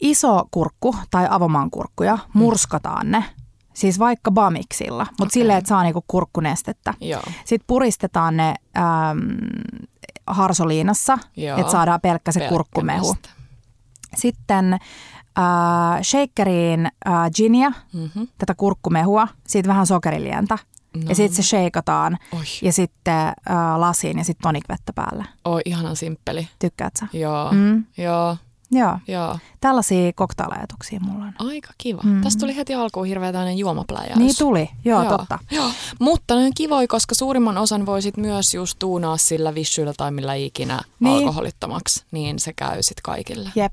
[0.00, 3.24] Iso kurkku tai avomaan kurkkuja, murskataan ne.
[3.74, 5.30] Siis vaikka bamiksilla, mutta Okei.
[5.32, 6.94] silleen, että saa niinku kurkkunestettä.
[7.00, 7.22] Joo.
[7.44, 9.20] Sitten puristetaan ne äm,
[10.26, 11.18] harsoliinassa,
[11.58, 13.16] että saadaan pelkkä se Pelkkä kurkkumehu.
[14.16, 14.72] Sitten
[15.38, 18.22] äh, shakeriin äh, ginia, Mhm.
[18.38, 20.58] tätä kurkkumehua, siitä vähän sokerilientä.
[20.96, 21.02] No.
[21.08, 23.34] Ja sitten se shakeataan Oi, ja sitten äh,
[23.76, 25.24] lasiin ja sitten tonikvettä päälle.
[25.44, 26.48] oi, ihanan simppeli.
[26.58, 27.06] Tykkäätkö sä?
[27.18, 27.84] Joo, Mm.
[27.96, 28.36] joo,
[28.72, 29.38] Joo, joo.
[29.60, 31.32] tällaisia cocktail-ajatuksia mulla on.
[31.38, 32.00] Aika kiva.
[32.04, 32.20] Mm.
[32.22, 34.16] Tästä tuli heti alkuun hirveä tämmöinen juomapläjäys.
[34.16, 35.18] Niin tuli, joo, joo.
[35.18, 35.38] totta.
[35.50, 35.70] Joo.
[36.00, 40.34] Mutta ne on kivoja, koska suurimman osan voisit myös just tuunaa sillä vissyllä tai millä
[40.34, 41.10] ikinä Niin.
[41.14, 41.18] niin.
[41.28, 43.50] alkoholittomaksi, niin se käy sit kaikille.
[43.54, 43.72] Jep.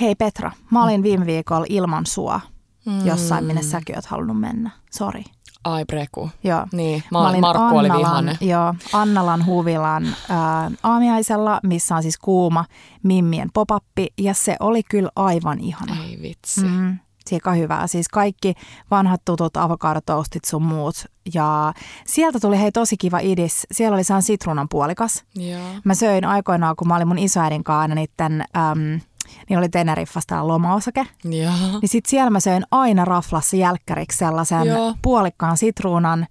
[0.00, 2.40] Hei Petra, mä olin viime viikolla ilman sua
[2.86, 3.06] Mm.
[3.06, 4.70] jossain, minne säkin oot halunnut mennä.
[4.90, 5.24] Sori.
[5.64, 6.30] Ai preku.
[6.44, 6.66] Joo.
[6.72, 8.36] Niin, mä, mä Markku oli vihainen.
[8.40, 12.64] Joo, Annalan huvilan ää, aamiaisella, missä on siis kuuma
[13.02, 15.96] Mimmien popappi, ja se oli kyllä aivan ihana.
[16.04, 16.64] Ei vitsi.
[16.64, 17.86] Mm, Siika hyvää.
[17.86, 18.54] Siis kaikki
[18.90, 20.94] vanhat tutut avokadotoastit sun muut.
[21.34, 21.72] Ja
[22.06, 23.66] sieltä tuli hei tosi kiva idis.
[23.72, 25.24] Siellä oli sehän sitruunan puolikas.
[25.34, 25.60] Joo.
[25.84, 29.00] Mä söin aikoinaan, kun mä olin mun isoäidin kanssa niiden, äm,
[29.48, 31.06] niin oli Teneriffasta lomaosake.
[31.24, 31.52] Joo.
[31.80, 34.94] Niin sit siellä mä söin aina raflassa jälkkäriksi sellaisen Joo.
[35.02, 36.26] puolikkaan sitruunan,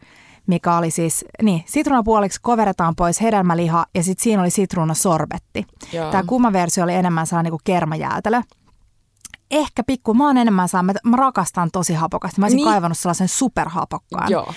[0.48, 5.66] mikä oli siis, niin, sitruunapuoliksi koveretaan pois hedelmäliha ja sitten siinä oli sitruunasorbetti.
[5.94, 6.12] Joo.
[6.12, 8.42] Tämä kuuma versio oli enemmän sellainen niin kermajäätelö.
[9.52, 12.42] Ehkä pikku, mä oon enemmän saa, mä, rakastan tosi hapokasta.
[12.42, 12.68] Mä olisin niin.
[12.68, 14.32] kaivannut sellaisen superhapokkaan.
[14.32, 14.54] Joo.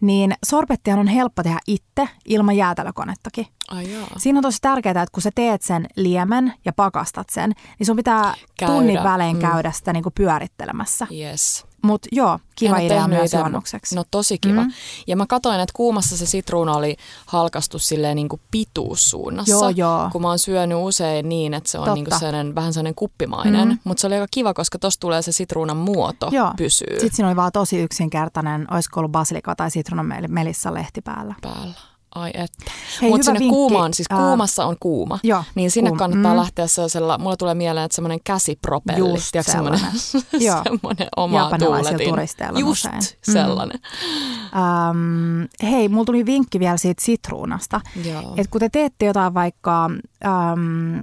[0.00, 3.46] Niin sorbettihan on helppo tehdä itse ilman jäätelökonettakin.
[3.70, 4.06] Ai joo.
[4.16, 7.96] Siinä on tosi tärkeää, että kun sä teet sen liemen ja pakastat sen, niin sun
[7.96, 8.72] pitää Käydä.
[8.74, 9.40] tunnin välein Mm.
[9.42, 11.06] käydä sitä niin kuin pyörittelemässä.
[11.12, 11.66] Yes.
[11.82, 13.94] Mutta joo, kiva idea myös ite, juonnukseksi.
[13.94, 14.64] No tosi kiva.
[14.64, 14.72] Mm.
[15.06, 19.52] Ja mä katsoin, että kuumassa se sitruuna oli halkastu silleen niin kuin pituussuunnassa.
[19.52, 20.08] Joo, joo.
[20.12, 21.94] Kun mä oon syönyt usein niin, että se on Totta.
[21.94, 23.68] niin kuin sellainen, vähän sellainen kuppimainen.
[23.68, 23.78] Mm.
[23.84, 26.52] Mutta se oli aika kiva, koska tossa tulee se sitruunan muoto Joo.
[26.56, 31.34] pysyy Sitten siinä oli vaan tosi yksinkertainen, olisiko ollut basilika tai sitruunan melissa lehti päällä.
[31.42, 31.74] päällä.
[32.14, 32.70] Ai että.
[33.02, 33.54] Mutta sinne vinkki.
[33.54, 35.18] kuumaan, siis kuumassa on kuuma.
[35.22, 35.98] Joo, Niin sinne kuuma.
[35.98, 36.38] kannattaa Mm.
[36.38, 38.98] lähteä sellaisella, mulla tulee mieleen, että semmoinen käsipropelli.
[38.98, 39.80] Just tiedätkö, sellainen.
[40.64, 42.08] Semmoinen oma tuuletin.
[42.08, 42.94] turisteilla Just usein.
[43.26, 43.32] Mm.
[43.32, 43.78] sellainen.
[44.56, 47.80] Ähm, hei, mulla tuli vinkki vielä siitä sitruunasta.
[48.04, 48.34] Joo.
[48.36, 49.90] Et kun te teette jotain vaikka,
[50.26, 50.98] ähm,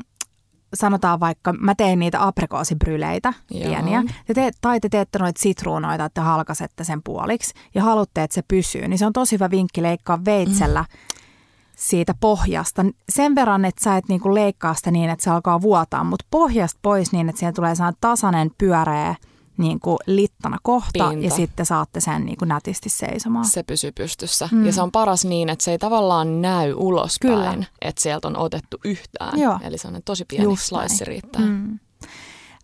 [0.75, 6.21] sanotaan vaikka, mä tein niitä aprikoosibryleitä pieniä, te teet, tai te teette noita sitruunoita, että
[6.21, 10.25] halkasette sen puoliksi ja haluatte, että se pysyy, niin se on tosi hyvä vinkki leikkaa
[10.25, 11.19] veitsellä mm.
[11.75, 12.85] siitä pohjasta.
[13.09, 16.79] Sen verran, että sä et niinku leikkaa sitä niin, että se alkaa vuotaa, mutta pohjasta
[16.81, 19.15] pois niin, että siihen tulee sellainen tasainen pyöreä
[19.57, 21.25] niin kuin littana kohta Pinta.
[21.25, 23.45] ja sitten saatte sen niin kuin nätisti seisomaan.
[23.45, 24.49] se pysyy pystyssä.
[24.51, 24.65] Mm.
[24.65, 27.65] Ja se on paras niin, että se ei tavallaan näy ulospäin, Kyllä.
[27.81, 29.39] että sieltä on otettu yhtään.
[29.39, 29.59] Joo.
[29.61, 31.41] Eli se on tosi pieni Just slice riittää.
[31.41, 31.79] Mm.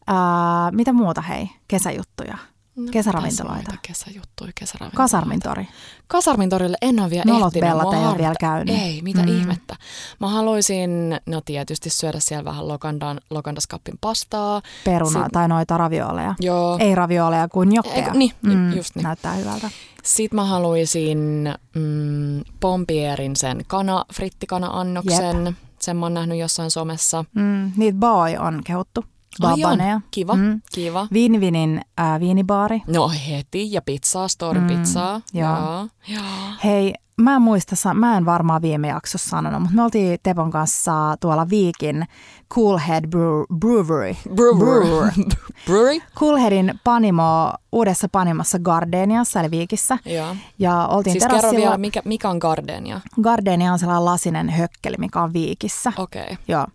[0.10, 1.50] Uh, mitä muuta hei?
[1.68, 2.38] Kesäjuttuja.
[2.76, 3.74] No, Kesäravintoloita.
[3.88, 4.98] Kesäjuttuja, kesäravintoloita.
[4.98, 5.68] Kasarmintori.
[6.08, 7.82] Kasarmintorille en ole vielä Nolot ehtinyt.
[7.82, 8.76] Mua ei ole vielä käynyt.
[8.82, 9.30] Ei, mitä Mm.
[9.30, 9.38] mm.
[9.40, 9.76] ihmettä.
[10.20, 10.90] Mä haluaisin,
[11.26, 14.62] no tietysti syödä siellä vähän Lokandan, Lokandaskappin pastaa.
[14.86, 16.36] Peruna Sit- tai noita ravioleja.
[16.40, 16.78] Joo.
[16.80, 18.08] Ei ravioleja kuin jokkeja.
[18.08, 18.32] Ei, niin,
[18.76, 19.04] just niin.
[19.04, 19.70] Näyttää hyvältä.
[20.04, 25.58] Sitten mä haluaisin mm, Pompierin sen kana, frittikana-annoksen.
[25.80, 27.26] Sen mä oon nähnyt jossain somessa.
[27.36, 29.06] Mm, niitä boy on kehuttu.
[29.42, 30.02] Babaneja.
[30.12, 30.62] Kiva, Mm.
[30.74, 31.08] kiva.
[31.14, 32.82] Viinivinin äh, viinibaari.
[32.88, 34.28] No heti, ja pizzaa,
[34.68, 35.18] pizzaa.
[35.18, 35.58] Mm, joo.
[35.58, 35.88] Joo.
[36.08, 36.24] joo.
[36.64, 41.16] Hei, mä en muista, mä en varmaan viime jaksossa sanonut, mutta me oltiin Tepon kanssa
[41.20, 42.06] tuolla Viikin
[42.54, 44.16] Cool Head Brew- Brewery.
[44.36, 45.12] Brewer.
[45.68, 46.00] Brewery?
[46.16, 49.98] Cool Headin panimo, uudessa panimossa Gardeniassa, eli Viikissä.
[50.06, 50.36] Joo.
[50.60, 51.62] Ja oltiin Siis kerro terassilla.
[51.66, 53.02] vielä, mikä, mikä on Gardenia?
[53.22, 55.94] Gardenia on sellainen lasinen hökkeli, mikä on Viikissä.
[55.98, 56.24] Okei.
[56.24, 56.36] Okay.
[56.48, 56.68] Joo.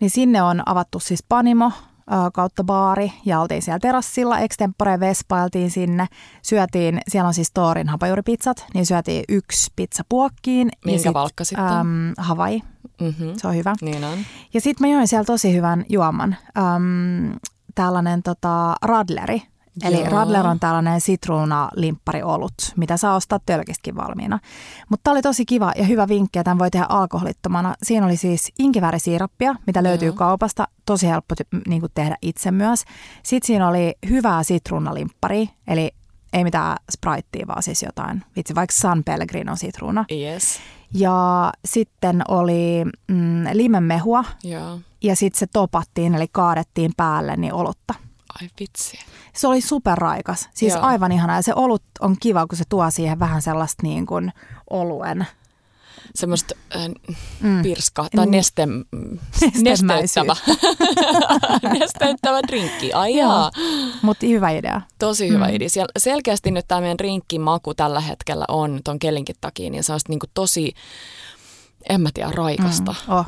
[0.00, 1.72] Niin sinne on avattu siis panimo
[2.32, 6.06] kautta baari ja oltiin siellä terassilla, extempore vespailtiin sinne,
[6.42, 10.68] syötiin, siellä on siis Toorin hapajuuripizzat, niin syötiin yksi pizza puokkiin.
[10.84, 11.66] Minkä valkka sitten?
[11.66, 12.62] Äm, Hawaii,
[13.00, 13.32] Mm-hmm.
[13.36, 13.74] se on hyvä.
[13.82, 14.18] Niin on.
[14.54, 17.34] Ja sitten mä join siellä tosi hyvän juoman, äm,
[17.74, 19.42] tällainen tota, radleri.
[19.84, 20.08] Eli Joo.
[20.10, 24.38] Radler on tällainen sitruunalimppari-olut, mitä saa ostaa tölkistäkin valmiina.
[24.88, 27.74] Mutta tämä oli tosi kiva ja hyvä vinkki, ja tämän voi tehdä alkoholittomana.
[27.82, 30.16] Siinä oli siis inkiväärisiirappia, mitä löytyy Joo.
[30.16, 30.68] kaupasta.
[30.86, 31.34] Tosi helppo
[31.68, 32.84] niin tehdä itse myös.
[33.22, 35.90] Sitten siinä oli hyvää sitruunalimppari, eli
[36.32, 40.04] ei mitään spraittia, vaan siis jotain, vitsi, vaikka San Pellegrino sitruuna.
[40.12, 40.58] Yes.
[40.94, 44.78] Ja sitten oli mm, limenmehua, Joo.
[45.02, 47.94] ja sitten se topattiin, eli kaadettiin päälle, niin olutta.
[48.42, 48.98] Ai vitsi.
[49.34, 50.82] Se oli superraikas, siis Joo.
[50.82, 51.36] aivan ihana.
[51.36, 54.32] Ja se olut on kiva, kun se tuo siihen vähän sellaista niin kuin
[54.70, 55.26] oluen.
[56.14, 56.82] Semmoista äh,
[57.40, 57.62] Mm.
[57.62, 58.30] pirska tai Mm.
[58.32, 58.68] neste,
[59.62, 60.36] nesteyttävä.
[61.78, 62.92] nesteyttävä drinkki.
[62.92, 63.50] Ai jaa.
[64.02, 64.80] Mutta hyvä idea.
[64.98, 65.54] Tosi hyvä Mm.
[65.54, 65.68] idea.
[65.70, 69.92] Siellä selkeästi nyt tämä meidän drinkin maku tällä hetkellä on ton kellinkin takia, niin se
[69.92, 70.74] on niinku tosi
[71.88, 72.94] en mä tiedä, raikasta.
[73.08, 73.26] Mm, oh.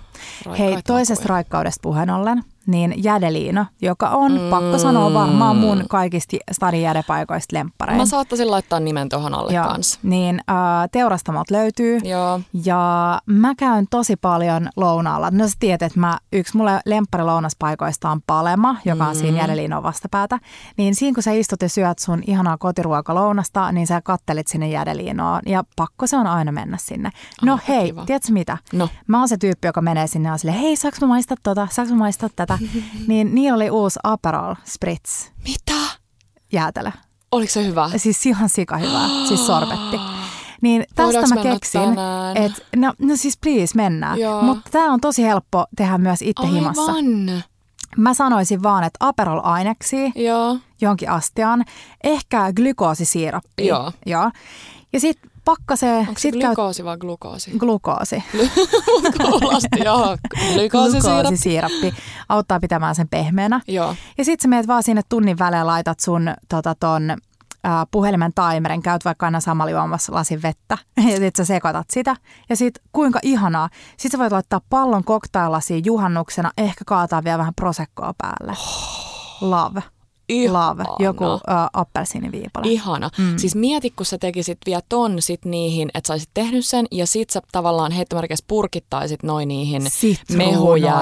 [0.58, 4.50] Hei, toisesta raikkaudesta puheen ollen, niin Jädeliino, joka on, mm.
[4.50, 7.98] pakko sanoa, varmaan mun kaikista stadin jädepaikoista lempparein.
[7.98, 9.98] Mä saattaisin laittaa nimen tuohon alle Joo, kanssa.
[10.02, 10.56] Niin äh,
[10.92, 11.98] teurastamot löytyy.
[12.04, 12.40] Joo.
[12.64, 15.30] Ja mä käyn tosi paljon lounaalla.
[15.30, 19.20] No sä tiedät, että mä, yksi mulle lemppari lounaspaikoista on Palema, joka on mm.
[19.20, 20.38] siinä Jädeliinon vastapäätä.
[20.76, 25.40] Niin siinä kun sä istut ja syöt sun ihanaa kotiruokalounasta, niin sä kattelit sinne Jädeliinoon.
[25.46, 27.10] Ja pakko se on aina mennä sinne.
[27.42, 28.04] No oh, hei, kiva.
[28.04, 28.58] tiedätkö mitä?
[28.72, 28.88] No.
[29.06, 31.90] Mä oon se tyyppi, joka menee sinne ja sille, hei, saaks mä maistaa tota, saaks
[31.90, 32.51] mä maistaa tätä?
[33.08, 35.28] niin niin oli uusi Aperol Spritz.
[35.44, 35.80] Mitä?
[36.52, 36.90] Jäätelö.
[37.32, 37.90] Oliko se hyvä?
[37.96, 39.96] Siis ihan sika hyvä, siis sorbetti.
[40.60, 41.80] Niin tästä Voidaanko mä keksin,
[42.34, 44.18] että no, no siis please mennään.
[44.18, 44.42] Joo.
[44.42, 46.54] Mutta tämä on tosi helppo tehdä myös itse Aivan.
[46.54, 46.92] himassa.
[47.96, 50.58] Mä sanoisin vaan, että Aperol aineksi Joo.
[50.80, 51.64] johonkin astiaan,
[52.04, 53.66] ehkä glykoosisiirappi.
[53.66, 53.92] Joo.
[54.06, 54.30] Joo.
[54.92, 55.98] Ja sitten pakkasee.
[55.98, 57.50] Onko se glukoosi vai glukoosi?
[57.58, 58.22] Glukoosi.
[59.18, 60.16] Kuulosti, joo.
[62.28, 63.60] Auttaa pitämään sen pehmeänä.
[63.68, 63.94] Joo.
[64.18, 67.16] Ja sitten sä meet vaan sinne tunnin välein laitat sun tota, ton, äh,
[67.90, 72.16] puhelimen timerin, käyt vaikka aina samalla juomassa lasin vettä ja sitten sä sekoitat sitä.
[72.48, 73.68] Ja sitten kuinka ihanaa.
[73.96, 78.56] Sitten sä voit laittaa pallon koktailasia juhannuksena, ehkä kaataa vielä vähän prosekkoa päälle.
[79.40, 79.82] Love.
[80.32, 80.68] Ihana.
[80.68, 81.40] Love, joku uh,
[81.72, 82.66] appelsiiniviipale.
[82.68, 83.10] Ihana.
[83.18, 83.38] Mm.
[83.38, 87.06] Siis mieti, kun sä tekisit vielä ton sit niihin, että sä olisit tehnyt sen ja
[87.06, 89.82] sit sä tavallaan heittomerkissä purkittaisit noin niihin
[90.36, 90.94] mehuja.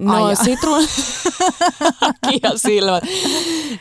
[0.00, 0.82] No sitruun...
[2.30, 3.04] Kia silmät.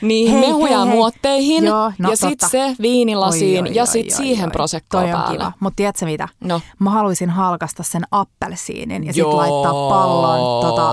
[0.02, 0.96] Niihin hei, mehuja hei, hei.
[0.96, 5.04] muotteihin Joo, no, ja sit se viinilasiin oi, oi, ja sit oi, siihen oi, prosekkoon
[5.04, 5.38] Toi on päälle.
[5.38, 5.52] kiva.
[5.60, 6.28] Mutta tiedätkö mitä?
[6.40, 6.62] No.
[6.80, 10.90] Mä haluaisin halkasta sen appelsiinin ja sitten laittaa pallon tota,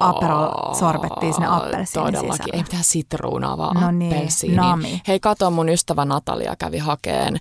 [0.00, 2.32] Aperol sorbettiin sinne appelsiinin Todellakin.
[2.32, 2.56] sisälle.
[2.56, 4.56] Ei mitään sitruunaa, vaan No niin, appelsiini.
[4.56, 5.02] nami.
[5.08, 7.36] Hei, kato, mun ystävä Natalia kävi hakeen.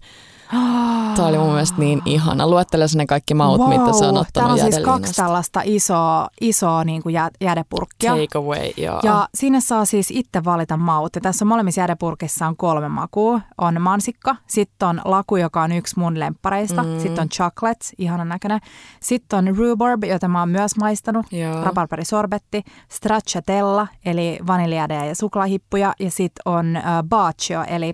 [1.15, 2.47] Tämä oli mun mielestä niin ihana.
[2.47, 3.69] Luettele ne kaikki maut, wow.
[3.69, 8.11] mitä se on ottanut Täällä on siis kaksi tällaista isoa, isoa niin kuin jä, jädepurkkia.
[8.11, 8.99] Take away, joo.
[9.03, 11.15] Ja sinne saa siis itse valita maut.
[11.15, 13.41] Ja tässä on molemmissa jädepurkissa on kolme makua.
[13.57, 16.83] On mansikka, sitten on laku, joka on yksi mun lemppareista.
[16.83, 16.99] Mm.
[16.99, 18.59] Sitten on chocolate, ihanan näköinen.
[18.99, 21.25] Sitten on rhubarb, jota mä oon myös maistanut.
[21.31, 21.63] Joo.
[21.63, 22.63] Rabarberry-sorbetti.
[22.89, 25.93] Stracciatella, eli vaniljäädejä ja suklaahippuja.
[25.99, 27.93] Ja sitten on uh, bacio, eli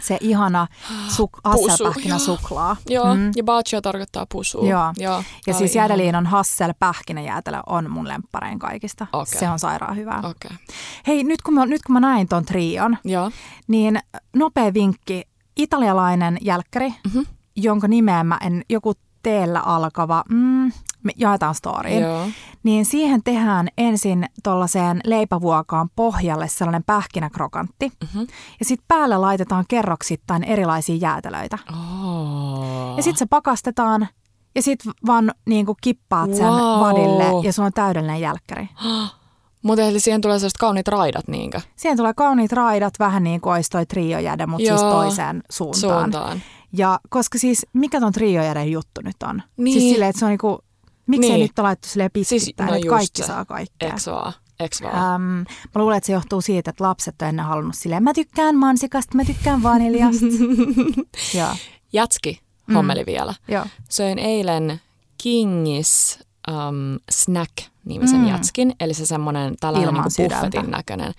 [0.00, 0.66] se ihana
[1.08, 2.18] suk- hasselpähkinä joo.
[2.18, 2.76] suklaa.
[2.88, 3.30] Joo, mm.
[3.36, 4.68] ja bacio tarkoittaa pusua.
[4.68, 4.92] Joo.
[4.98, 9.06] Joo, Ja siis jäädeliinon hasselpähkinäjäätelö on mun lempparein kaikista.
[9.12, 9.38] Okei.
[9.40, 10.18] Se on sairaan hyvää.
[10.18, 10.56] Okay.
[11.06, 13.30] Hei, nyt kun, mä, nyt kun mä näin ton trion, Joo.
[13.68, 13.98] niin
[14.36, 15.22] nopea vinkki.
[15.56, 17.20] Italialainen jälkkäri, Mhm.
[17.56, 18.92] jonka nimeä mä en, joku
[19.22, 22.02] teellä alkava, mm, me jaetaan storyin.
[22.02, 22.26] Joo.
[22.62, 27.92] Niin siihen tehdään ensin tuollaiseen leipävuokaan pohjalle sellainen pähkinäkrokantti.
[28.14, 28.20] Mhm.
[28.60, 31.58] Ja sitten päälle laitetaan kerroksittain erilaisia jäätelöitä.
[31.72, 32.96] Oh.
[32.96, 34.08] Ja sitten se pakastetaan
[34.54, 36.80] ja sitten vaan niin kuin kippaat sen Wow.
[36.80, 38.68] vadille ja sulla on täydellinen jälkkäri.
[39.62, 41.60] Mutta eli siihen tulee sellaiset kauniit raidat niinkö?
[41.76, 45.80] Siihen tulee kauniit raidat, vähän niin kuin olisi toi triojäde, mutta siis toiseen suuntaan.
[46.12, 46.42] Suuntaan.
[46.72, 49.42] Ja koska siis, mikä ton triojäden juttu nyt on?
[49.56, 49.80] Niin.
[49.80, 50.58] Siis silleen, että se on niinku,
[51.10, 51.40] miksei Niin.
[51.40, 53.26] nyt ole laittu silleen pitkittäin, Siis, no että kaikki se.
[53.26, 53.88] saa kaikkea.
[53.88, 54.32] Eks vaan?
[54.60, 55.14] Eks vaan?
[55.14, 58.56] Äm, mä luulen, että se johtuu siitä, että lapset on ennen halunnut silleen, mä tykkään
[58.56, 60.26] mansikasta, mä tykkään vaniljasta.
[61.38, 61.54] Joo,
[61.92, 62.74] Jätski Mm.
[62.74, 63.34] hommeli vielä.
[63.48, 63.64] joo.
[63.88, 64.80] Söin eilen
[65.22, 66.18] Kingis
[66.50, 68.24] um, Snack-nimisen Mm.
[68.24, 68.28] mm.
[68.30, 70.34] jätskin, eli se semmoinen tällainen Ilman sydäntä.
[70.46, 71.12] buffetin näköinen.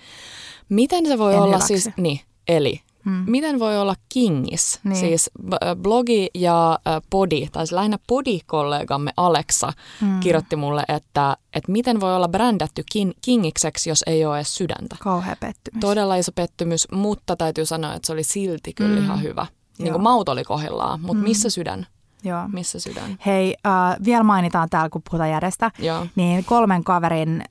[0.70, 1.68] Miten se voi En olla hyväksy.
[1.68, 3.24] siis, niin, eli Mm.
[3.28, 4.80] Miten voi olla Kingis?
[4.84, 4.96] Niin.
[4.98, 10.20] Siis b- blogi ja äh, podi, tai siis lähinnä podi-kollegamme Alexa Mm.
[10.20, 14.96] kirjoitti mulle, että, että miten voi olla brändätty kin- Kingikseksi, jos ei ole edes sydäntä.
[15.00, 15.80] Kauhea pettymys.
[15.82, 19.04] Todella iso pettymys, mutta täytyy sanoa, että se oli silti kyllä Mm.
[19.06, 19.48] ihan hyvä.
[19.78, 19.94] Niin Joo.
[19.94, 21.24] kuin maut oli kohdillaan, mutta Mm.
[21.24, 21.88] missä sydän?
[22.24, 22.48] Joo.
[22.48, 23.18] Missä sydän?
[23.26, 26.08] Hei, äh, vielä mainitaan täällä, kun puhutaan jädestä, Joo.
[26.16, 27.44] niin kolmen kaverin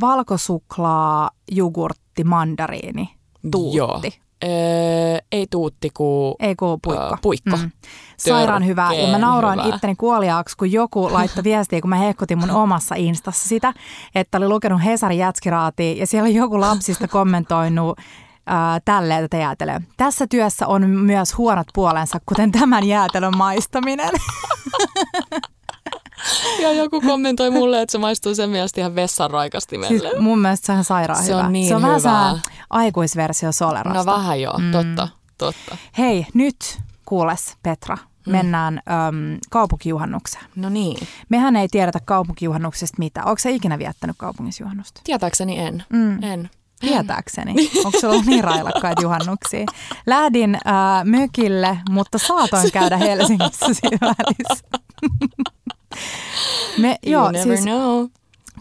[0.00, 3.08] valkosuklaa, jogurtti, mandariini,
[3.50, 3.76] tuutti.
[3.78, 4.02] Joo.
[4.44, 4.50] Öö,
[5.32, 7.04] ei tuutti, kun Ei kun puikko.
[7.04, 7.56] Ö, puikko.
[7.56, 7.70] Mm.
[8.16, 8.92] Sairaan hyvä.
[8.92, 9.74] Ja mä nauroin hyvä.
[9.74, 13.72] itteni kuoliaaksi, kun joku laittoi viestiä, kun mä hehkutin mun omassa instassa sitä,
[14.14, 17.98] että oli lukenut Hesarin jätskiraatia ja siellä joku lapsista kommentoinut
[18.46, 19.80] ää, tälleen tätä jäätelöä.
[19.96, 24.10] Tässä työssä on myös huonot puolensa, kuten tämän jäätelön maistaminen.
[26.62, 29.98] Ja joku kommentoi mulle, että se maistuu sen mielestä ihan vessan raikastimelle.
[30.10, 31.50] siis mun mielestä se on ihan sairaan Se on hyvä.
[31.50, 32.12] niin se on vähän hyvää.
[32.32, 32.38] sää
[32.70, 34.04] aikuisversio Solerasta.
[34.12, 34.72] no vähän joo, Mm.
[34.72, 35.08] totta,
[35.38, 35.76] totta.
[35.98, 38.32] Hei, nyt kuules Petra, Mm.
[38.32, 38.74] mennään
[39.08, 40.44] äm, kaupunkijuhannukseen.
[40.56, 41.06] No niin.
[41.28, 43.26] Mehän ei tiedetä kaupunkijuhannuksesta mitään.
[43.28, 45.00] Onko sä ikinä viettänyt kaupungisjuhannusta?
[45.04, 45.84] Tietääkseni en.
[45.88, 46.22] Mm.
[46.22, 46.50] En.
[46.80, 47.54] Tietääkseni.
[47.84, 49.66] Onko sulla ollut niin railakkaita juhannuksia?
[50.06, 54.64] Lähdin äh, mökille, mutta saatoin käydä Helsingissä siinä välissä.
[56.78, 58.06] Me, You joo, never siis, know.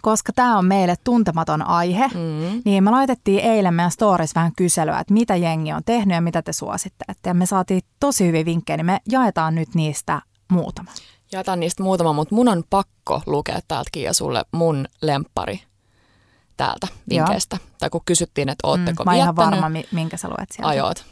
[0.01, 2.61] koska tämä on meille tuntematon aihe, Mm.
[2.65, 6.41] niin me laitettiin eilen meidän stories vähän kyselyä, että mitä jengi on tehnyt ja mitä
[6.41, 7.29] te suosittelette.
[7.29, 10.21] Ja me saatiin tosi hyvin vinkkejä, niin me jaetaan nyt niistä
[10.51, 10.91] muutama.
[11.31, 15.59] Jätän niistä muutama, mutta mun on pakko lukea täältä Kiia sulle mun lemppari
[16.57, 17.57] täältä vinkkeistä.
[17.79, 20.69] Tai kun kysyttiin, että ootteko Mm, mä oon ihan varma, mi- minkä sä luet sieltä.
[20.69, 21.05] ajot.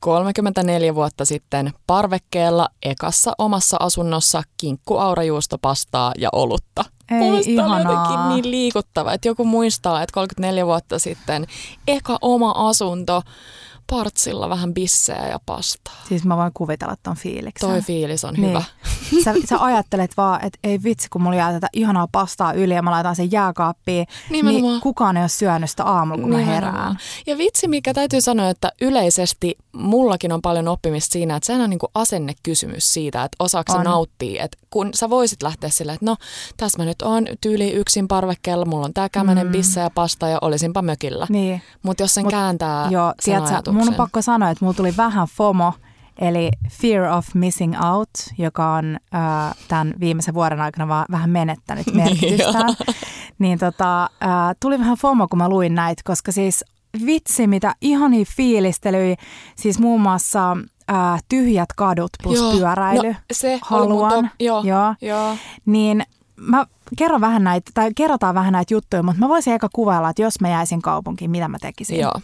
[0.00, 6.84] 34 vuotta sitten parvekkeella ekassa omassa asunnossa kinkku aurajuustopastaa ja olutta.
[7.10, 7.78] Ei, oli ihanaa.
[7.78, 11.46] jotenkin niin liikuttava, että joku muistaa, että 34 vuotta sitten
[11.88, 13.22] eka oma asunto,
[13.90, 15.94] partsilla vähän bissejä ja pastaa.
[16.08, 17.68] Siis mä voin kuvitella ton fiiliksen.
[17.70, 18.48] Toi fiilis on Niin.
[18.48, 18.62] hyvä.
[19.24, 22.82] Sä, sä ajattelet vaan, että ei vitsi, kun mulla jää tätä ihanaa pastaa yli ja
[22.82, 24.72] mä laitan sen jääkaappiin, Nimenomaan.
[24.72, 26.74] niin kukaan ei ole syönyt sitä aamulla, kun mä Nimenomaan.
[26.74, 26.98] herään.
[27.26, 31.70] Ja vitsi, mikä täytyy sanoa, että yleisesti mullakin on paljon oppimista siinä, että sehän on
[31.70, 34.44] niin asennekysymys siitä, että osaako se nauttia.
[34.44, 36.16] Että kun sä voisit lähteä silleen, että no,
[36.56, 39.52] tässä mä nyt oon tyyli yksin parvekkeella, mulla on tää kämänen Mm.
[39.52, 41.26] pissa ja pasta ja olisinpa mökillä.
[41.30, 41.62] Niin.
[41.82, 43.72] Mutta jos sen Mut kääntää Joo, sen tiedätkö.
[43.78, 45.72] Mun on pakko sanoa, että mulla tuli vähän FOMO,
[46.18, 51.94] eli Fear of Missing Out, joka on äh, tämän viimeisen vuoden aikana vaan vähän menettänyt
[51.94, 52.74] merkitystään.
[53.38, 54.08] niin tota, äh,
[54.60, 56.64] tuli vähän FOMO, kun mä luin näitä, koska siis
[57.06, 59.16] vitsi, mitä ihania fiilistelyjä,
[59.56, 60.56] siis muun muassa
[60.92, 62.52] äh, tyhjät kadut plus Joo.
[62.52, 63.08] pyöräily.
[63.08, 64.12] No, se oli haluan.
[64.24, 64.62] top- joo.
[64.64, 64.94] Joo.
[65.00, 65.36] Joo.
[65.66, 66.02] Niin
[66.36, 66.66] mä
[66.98, 70.40] kerron vähän näitä, tai kerrotaan vähän näitä juttuja, mutta mä voisin eka kuvailla, että jos
[70.40, 72.00] mä jäisin kaupunkiin, mitä mä tekisin.
[72.00, 72.14] Joo.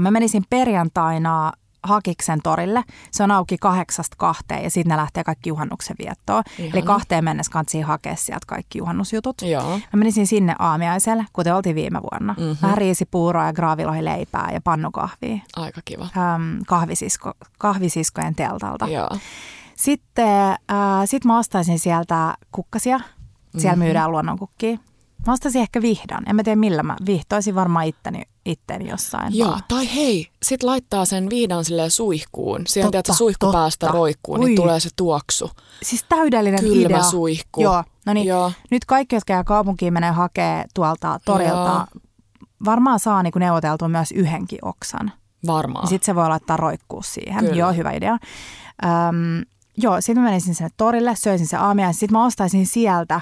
[0.00, 1.52] Mä menisin perjantaina
[1.82, 2.82] Hakiksen torille.
[3.10, 6.42] Se on auki kahdeksasta kahteen ja sitten ne lähtee kaikki juhannuksen viettoon.
[6.58, 6.72] Ihana.
[6.72, 9.42] Eli kahteen mennessä kansi hakea sieltä kaikki juhannusjutut.
[9.42, 9.70] Joo.
[9.78, 12.32] Mä menisin sinne aamiaiselle, kuten oltiin viime vuonna.
[12.32, 12.42] Mhm.
[12.42, 12.58] Mm-hmm.
[12.62, 15.38] Vähän riisipuuroa ja graavilohileipää ja pannukahvia.
[15.56, 16.08] Aika kiva.
[16.16, 18.86] Ähm, kahvisisko, kahvisiskojen teltalta.
[18.88, 19.08] Joo.
[19.76, 20.56] Sitten äh,
[21.04, 22.98] sit mä ostaisin sieltä kukkasia.
[22.98, 23.10] Siellä
[23.56, 23.66] Mhm.
[23.66, 23.78] mm-hmm.
[23.84, 24.78] myydään luonnonkukkia.
[25.26, 26.28] Mä ostaisin ehkä vihdan.
[26.28, 29.36] En mä tiedä millä mä vihtoisin varmaan itteni, itteni jossain.
[29.38, 29.62] Joo, vaan.
[29.68, 32.64] tai hei, sit laittaa sen viidan silleen suihkuun.
[32.64, 33.58] Totta, tiedät, suihku totta.
[33.58, 34.44] päästä roikkuu, Ui.
[34.44, 35.50] niin tulee se tuoksu.
[35.82, 37.02] Siis täydellinen Kylmä idea.
[37.02, 37.62] suihku.
[37.62, 38.26] Joo, no niin.
[38.26, 38.52] Joo.
[38.70, 41.86] Nyt kaikki, jotka jää kaupunkiin, menee hakee tuolta torilta.
[41.94, 42.02] Joo.
[42.64, 45.12] Varmaan saa niin neuvoteltua myös yhdenkin oksan.
[45.46, 45.86] Varmaan.
[45.86, 47.44] Sitten se voi laittaa roikkuu siihen.
[47.44, 47.56] Kyllä.
[47.56, 48.12] Joo, hyvä idea.
[48.84, 49.44] Öm,
[49.76, 51.92] joo, sitten mä menisin sinne torille, söisin se aamia.
[51.92, 53.20] Sitten mä ostaisin sieltä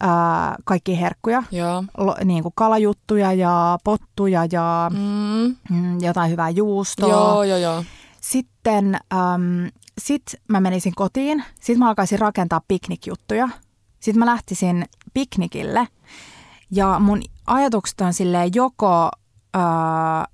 [0.00, 1.42] ää, kaikki herkkuja.
[1.50, 1.84] Joo.
[1.98, 5.56] Lo, niin kuin kalajuttuja ja pottuja ja Mm.
[5.70, 7.08] mm, jotain hyvää juustoa.
[7.10, 7.84] Joo, joo, joo.
[8.20, 11.44] Sitten äm, sit mä menisin kotiin.
[11.54, 13.48] Sitten mä alkaisin rakentaa piknikjuttuja.
[14.00, 14.84] Sitten mä lähtisin
[15.14, 15.88] piknikille.
[16.70, 19.10] Ja mun ajatukset on silleen joko
[19.56, 19.62] äh,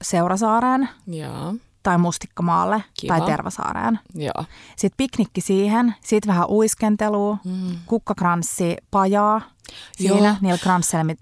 [0.03, 1.55] Seurasaareen Joo.
[1.83, 3.19] tai Mustikkamaalle Kiva.
[3.19, 3.99] tai Tervasaareen.
[4.15, 4.45] Joo.
[4.77, 7.77] Sitten piknikki siihen, sitten vähän uiskentelua, Mm.
[7.87, 9.41] kukkakranssi pajaa
[9.99, 10.17] Joo.
[10.19, 10.59] siinä niillä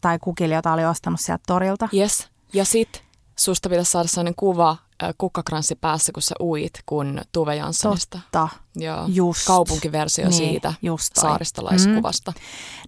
[0.01, 1.89] tai kukilla, jota oli ostanut sieltä torilta.
[1.95, 2.29] Yes.
[2.53, 3.05] Ja sit
[3.39, 8.19] susta pitäisi saada sellainen kuva äh, kukkakranssi päässä, kun sä uit, kun Tuve Janssonista.
[8.19, 9.05] Totta, Joo.
[9.09, 9.47] just.
[9.47, 11.23] Kaupunkiversio Niin, siitä just toi.
[11.23, 12.33] saaristolaiskuvasta.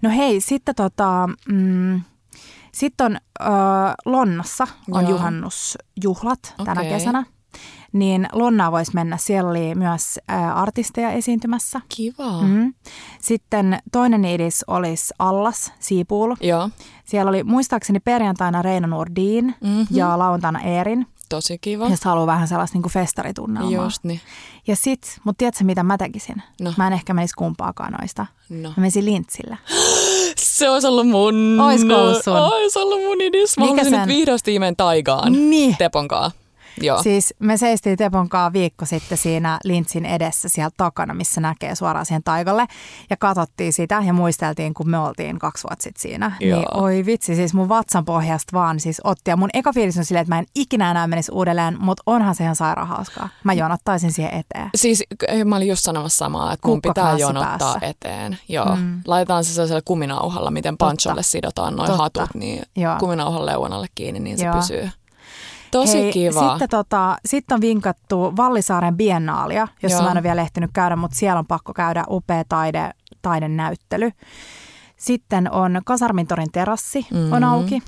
[0.02, 2.00] No hei, sitten tota, mm,
[2.72, 3.44] sitten on ö,
[4.04, 5.10] Lonnassa on Joo.
[5.10, 6.90] juhannusjuhlat tänä Okei.
[6.92, 7.24] kesänä.
[7.92, 11.80] Niin Lonnaa voisi mennä, siellä oli myös ä, artisteja esiintymässä.
[11.96, 12.42] Kiva.
[12.42, 12.74] Mm.
[13.20, 16.36] Sitten toinen idis olisi Allas, Siipuulu.
[16.40, 16.70] Joo.
[17.04, 19.82] Siellä oli muistaakseni perjantaina Reino Nordin Mhm.
[19.90, 21.88] ja lauantaina Eerin, Tosi kiva.
[21.88, 23.84] jos haluaa vähän sellaista niin festaritunnelmaa.
[23.84, 24.20] Just niin.
[24.66, 26.42] Ja sit, mutta tiedätkö mitä mä tekisin?
[26.60, 26.74] No.
[26.76, 28.26] Mä en ehkä menisi kumpaakaan noista.
[28.48, 28.68] No.
[28.68, 29.58] Mä menisin Lintsille.
[30.38, 31.60] Se olisi ollut mun...
[31.60, 32.36] Oisko ollut sun?
[32.36, 33.58] Ois ollut mun idis.
[33.58, 35.32] Mä Mikä sen- nyt vihdosti imeen taigaan.
[35.32, 35.76] Niin.
[35.78, 36.30] Teponkaa.
[36.80, 37.02] Joo.
[37.02, 42.06] Siis me seistiin Tepon kanssa viikko sitten siinä Lintsin edessä siellä takana, missä näkee suoraan
[42.06, 42.66] siihen taikalle.
[43.10, 46.32] Ja katsottiin sitä ja muisteltiin, kun me oltiin kaksi vuotta sitten siinä.
[46.40, 46.58] Joo.
[46.58, 49.30] Niin oi vitsi, siis mun vatsan pohjasta vaan siis otti.
[49.30, 52.34] Ja mun eka fiilis on silleen, että mä en ikinä enää menisi uudelleen, mutta onhan
[52.34, 53.28] se ihan sairaan hauskaa.
[53.44, 54.70] Mä jonottaisin siihen eteen.
[54.74, 57.78] Siis k- mä olin just sanomassa samaa, että mun pitää jonottaa päässä.
[57.82, 58.38] eteen.
[58.48, 58.76] Joo.
[58.76, 59.00] Mm.
[59.06, 62.02] Laitetaan se sellaisella kuminauhalla, miten pancholle sidotaan noin Totta.
[62.02, 62.96] hatut, niin Joo.
[62.98, 64.54] kuminauhan leuanalle kiinni, niin se Joo.
[64.54, 64.90] pysyy.
[65.74, 66.50] Tosi Hei, kiva.
[66.50, 70.04] Sitten, tota, sitten on vinkattu Vallisaaren biennaalia, jossa Joo.
[70.04, 72.90] mä en ole vielä ehtinyt käydä, mutta siellä on pakko käydä upea taide,
[73.22, 74.10] taidenäyttely.
[74.96, 77.32] Sitten on Kasarmintorin terassi mm-hmm.
[77.32, 77.82] on auki.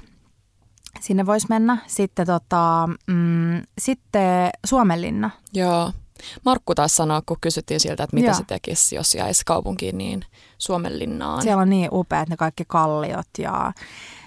[1.00, 1.78] Sinne voisi mennä.
[1.86, 5.30] Sitten, tota, mm, sitten Suomenlinna.
[5.54, 5.92] Joo.
[6.44, 8.34] Markku taisi sanoa, kun kysyttiin siltä, että mitä Joo.
[8.34, 10.22] se tekisi, jos jäisi kaupunkiin, niin
[10.58, 11.42] Suomenlinnaan.
[11.42, 13.72] Siellä on niin upeat ne kaikki kalliot ja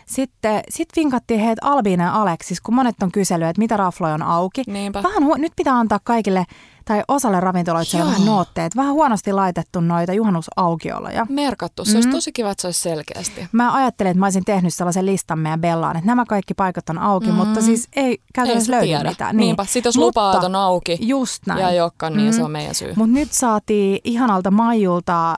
[0.10, 4.22] sitten sit vinkattiin heitä Albiina ja Aleksis, kun monet on kysellyt, että mitä rafloja on
[4.22, 4.64] auki.
[4.68, 5.04] Niinpä.
[5.04, 6.46] Vähän hu- nyt pitää antaa kaikille,
[6.86, 11.26] tai osalle ravintoloita on vähän nootteet, vähän huonosti laitettu noita juhannusaukioloja.
[11.30, 11.96] Merkattu, se mm.
[11.98, 13.48] olisi tosi kiva, että se olisi selkeästi.
[13.52, 16.98] Mä ajattelin, että mä olisin tehnyt sellaisen listan meidän Bellaan, että nämä kaikki paikat on
[16.98, 17.34] auki, mm.
[17.34, 19.10] mutta siis ei käytännössä löydy tiedä.
[19.10, 19.38] mitään.
[19.38, 19.46] Niin.
[19.46, 21.60] Niinpä, sit jos mutta, lupaa, että on auki just näin.
[21.60, 22.36] ja jokka, niin mm.
[22.36, 22.94] se on meidän syy.
[22.96, 25.36] Mutta nyt saatiin ihanalta Maijulta äh,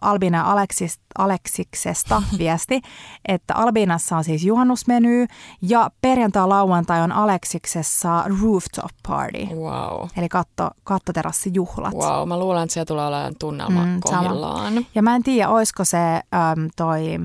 [0.00, 2.80] Albina Aleksis, Aleksiksesta viesti,
[3.28, 5.26] että Albinassa on siis juhannusmeny
[5.62, 9.46] ja perjantai-lauantai on Aleksiksessa rooftop party.
[9.54, 10.08] Wow.
[10.16, 11.94] Eli katto, kattoterassijuhlat.
[11.94, 14.74] Wow, mä luulen, että siellä tulee olemaan tunnelma mm, kohillaan.
[14.74, 14.86] Sama.
[14.94, 17.20] Ja mä en tiedä, olisiko se äm, toi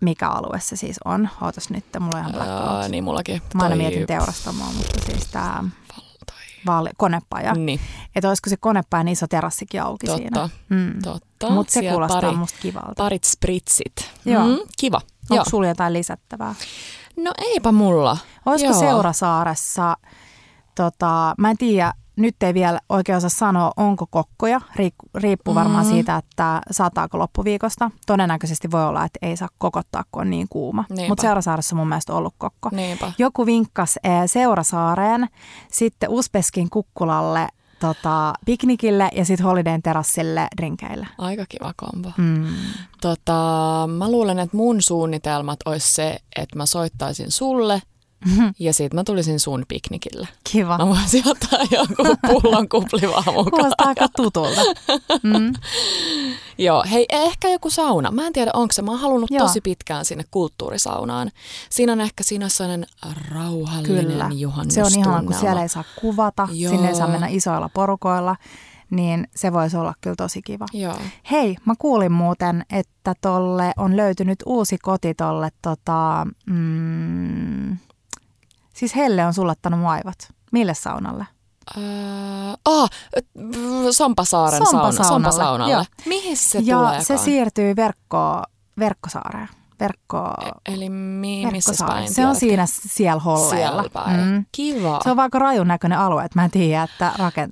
[0.00, 1.28] mikä alue se siis on.
[1.40, 2.90] Ootas nyt, mulla on ihan blackout.
[2.90, 3.42] niin mullakin.
[3.54, 5.64] Mä aina mietin teurastamoa, mutta siis tää
[6.66, 7.54] vaali, konepaja.
[7.54, 7.80] Niin.
[8.16, 10.48] Että olisiko se konepajan iso terassikin auki totta, siinä.
[10.68, 11.02] Mm.
[11.02, 11.50] Totta.
[11.50, 12.94] Mutta se kuulostaa pari, musta kivalta.
[12.96, 14.10] Parit spritsit.
[14.24, 14.46] Joo.
[14.46, 15.00] Mm, kiva.
[15.30, 15.44] Onko Joo.
[15.50, 16.54] sulla jotain lisättävää?
[17.16, 18.18] No eipä mulla.
[18.46, 18.80] Olisiko Joo.
[18.80, 19.96] Seurasaaressa,
[20.74, 24.60] tota, mä en tiedä, nyt ei vielä oikein osaa sanoa, onko kokkoja.
[25.14, 25.94] Riippuu varmaan mm-hmm.
[25.94, 27.90] siitä, että saataako loppuviikosta.
[28.06, 30.84] Todennäköisesti voi olla, että ei saa kokottaa, kun on niin kuuma.
[31.08, 32.68] Mutta Seurasaaressa on mun mielestä ollut kokko.
[32.72, 33.12] Niinpä.
[33.18, 35.28] Joku vinkkas Seurasaareen,
[35.72, 37.48] sitten Uspeskin kukkulalle
[37.80, 41.08] tota, piknikille ja sitten Holidayn terassille drinkeille.
[41.18, 42.10] Aika kiva kombo.
[42.16, 42.46] Mm.
[43.00, 43.32] Tota,
[43.98, 47.93] mä luulen, että mun suunnitelmat olisi se, että mä soittaisin sulle– Mm-hmm.
[48.58, 50.28] Ja sitten mä tulisin sun piknikille.
[50.52, 50.78] Kiva.
[50.78, 53.50] Mä voisin ottaa joku pullon kuplivaa mukaan.
[53.50, 54.60] Kuulostaa aika tutulta.
[55.22, 55.52] Mm.
[56.66, 58.10] Joo, hei ehkä joku sauna.
[58.10, 58.82] Mä en tiedä onko se.
[58.82, 59.46] Mä oon halunnut Joo.
[59.46, 61.30] tosi pitkään sinne kulttuurisaunaan.
[61.70, 62.86] Siinä on ehkä siinä sellainen
[63.30, 64.30] rauhallinen Kyllä.
[64.68, 66.72] Se on ihan kun siellä ei saa kuvata, Joo.
[66.72, 68.36] sinne ei saa mennä isoilla porukoilla
[68.90, 70.66] niin se voisi olla kyllä tosi kiva.
[70.72, 70.94] Joo.
[71.30, 77.76] Hei, mä kuulin muuten, että tolle on löytynyt uusi koti tolle tota, mm,
[78.74, 80.16] Siis Helle on sullattanut vaivat.
[80.52, 81.26] Mille saunalle?
[81.78, 81.82] Äh,
[82.64, 82.90] ah,
[83.90, 84.92] Sompasaaren Sompasaunalle.
[84.92, 85.86] sauna, Sompasaunalle.
[86.06, 88.42] Mihin se Ja se siirtyy verkko,
[88.78, 89.48] verkkosaareen.
[89.80, 92.12] Verkko, e- Eli mi, missä päin?
[92.12, 93.82] Se on siinä siellä holleilla.
[93.82, 94.44] Siellä Mm.
[94.52, 95.00] Kiva.
[95.04, 97.50] Se on vaikka rajun näköinen alue, että mä en tiedä, että raken,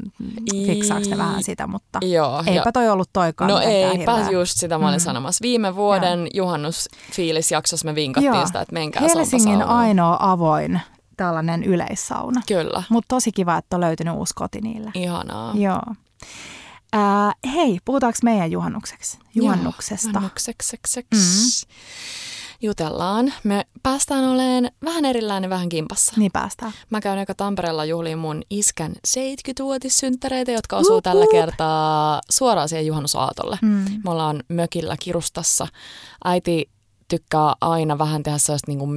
[0.66, 2.72] fiksaako ne vähän sitä, mutta Joo, eipä jo.
[2.72, 3.50] toi ollut toikaan.
[3.50, 4.30] No eipä hirveä.
[4.30, 5.04] just sitä mä olin mm.
[5.04, 5.42] sanomassa.
[5.42, 6.28] Viime vuoden Joo.
[6.34, 8.46] juhannusfiilisjaksossa me vinkattiin Joo.
[8.46, 10.80] sitä, että menkää Helsingin ainoa avoin
[11.26, 12.40] tällainen yleissauna.
[12.46, 12.82] Kyllä.
[12.88, 14.90] Mutta tosi kiva, että on löytynyt uusi koti niille.
[14.94, 15.54] Ihanaa.
[15.56, 15.82] Joo.
[16.92, 19.18] Ää, hei, puhutaanko meidän juhannukseksi?
[19.34, 20.08] juhannuksesta?
[20.08, 20.76] Joo, juhannukseksi.
[21.14, 21.20] Mm.
[22.62, 23.32] Jutellaan.
[23.44, 26.12] Me päästään olemaan vähän erilainen, vähän kimpassa.
[26.16, 26.72] Niin päästään.
[26.90, 31.02] Mä käyn aika Tampereella juhliin mun iskän 70-vuotissynttäreitä, jotka osuu Uhuh.
[31.02, 33.58] tällä kertaa suoraan siihen juhannusaatolle.
[33.62, 33.84] Mm.
[34.04, 35.66] Me ollaan mökillä Kirustassa.
[36.24, 36.70] Äiti
[37.08, 38.90] tykkää aina vähän tehdä sellaista niin kuin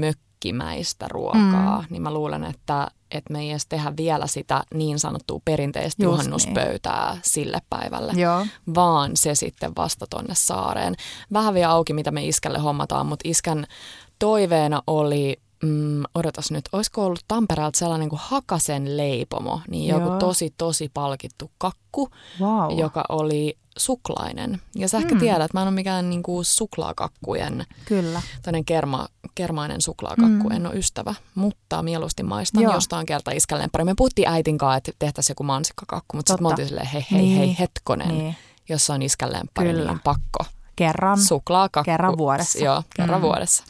[0.54, 1.88] mök mökkimäistä ruokaa, mm.
[1.90, 6.14] niin mä luulen, että, että me ei edes tehdä vielä sitä niin sanottua perinteistä Just
[6.14, 7.22] juhannuspöytää niin.
[7.24, 8.46] sille päivälle, Joo.
[8.76, 10.96] vaan se sitten vasta tonne saareen.
[11.34, 13.66] Vähän vielä auki, mitä me iskälle hommataan, mutta iskän
[14.20, 20.20] toiveena oli mm, odotas nyt, olisiko ollut Tampereelta sellainen kuin Hakasen leipomo, niin joku Joo.
[20.20, 22.80] tosi tosi palkittu kakku, wow.
[22.80, 24.62] joka oli suklainen.
[24.76, 25.20] Ja sä ehkä mm.
[25.20, 28.22] tiedät, mä en ole mikään niin kuin suklaakakkujen, Kyllä.
[28.66, 30.52] kerma, kermainen suklaakakku, mm.
[30.52, 32.74] en ole ystävä, mutta mieluusti maistan Joo.
[32.74, 33.84] jostain kerta iskälleen pari.
[33.84, 37.22] Me puhuttiin äitin kanssa, että tehtäisiin joku mansikkakakku, mutta sitten me oltiin silleen, hei hei
[37.22, 37.38] niin.
[37.38, 38.36] hei hetkonen, niin.
[38.70, 40.46] jos on iskälleen pari, niin pakko.
[40.76, 41.22] Kerran.
[41.22, 41.86] Suklaakakku.
[41.86, 42.66] Kerran vuodessa.
[42.66, 43.26] Joo, kerran mm.
[43.26, 43.64] vuodessa.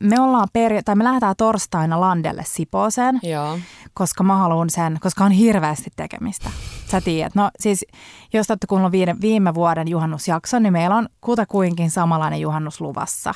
[0.00, 3.58] Me ollaan peri- tai me lähdetään torstaina Landelle Sipooseen, Joo.
[3.94, 6.50] koska mä haluan sen, koska on hirveästi tekemistä.
[6.90, 7.34] Sä tiedät.
[7.34, 7.84] No siis,
[8.32, 13.34] jos olette kuunnellut viime, viime vuoden juhannusjakson, niin meillä on kutakuinkin samanlainen juhannus luvassa.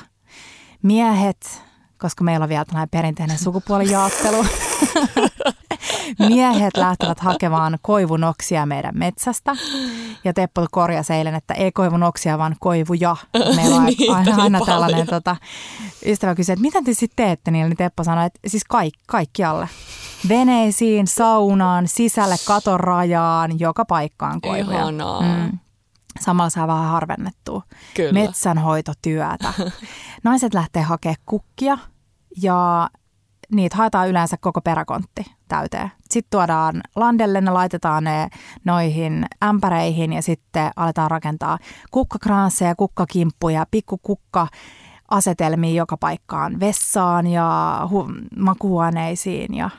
[0.82, 1.62] Miehet,
[1.98, 4.46] koska meillä on vielä tällainen perinteinen sukupuolijaattelu.
[6.28, 9.56] Miehet lähtevät hakemaan koivunoksia meidän metsästä.
[10.24, 13.16] Ja Teppo korjasi eilen, että ei koivunoksia, vaan koivuja.
[13.56, 15.36] Meillä on niin, aina, aina tällainen tota,
[16.06, 17.68] ystävä kysyi, että mitä te sitten teette niillä?
[17.68, 19.68] Niin Teppo sanoi, että siis kaikki, kaikkialle.
[20.28, 24.78] Veneisiin, saunaan, sisälle, katon rajaan, joka paikkaan koivuja.
[24.78, 25.20] Ihanaa.
[25.20, 25.58] Mm.
[26.20, 27.62] Samalla saa vähän harvennettua
[27.94, 28.12] Kyllä.
[28.12, 29.52] metsänhoitotyötä.
[30.24, 31.78] Naiset lähtee hakemaan kukkia
[32.42, 32.90] ja
[33.52, 35.92] niitä haetaan yleensä koko peräkontti täyteen.
[36.10, 38.28] Sitten tuodaan landelle, ne laitetaan ne
[38.64, 41.58] noihin ämpäreihin ja sitten aletaan rakentaa
[41.90, 44.48] kukkakransseja, kukkakimppuja, pikkukukka
[45.10, 49.70] asetelmia joka paikkaan, vessaan ja hu- makuhuoneisiin ja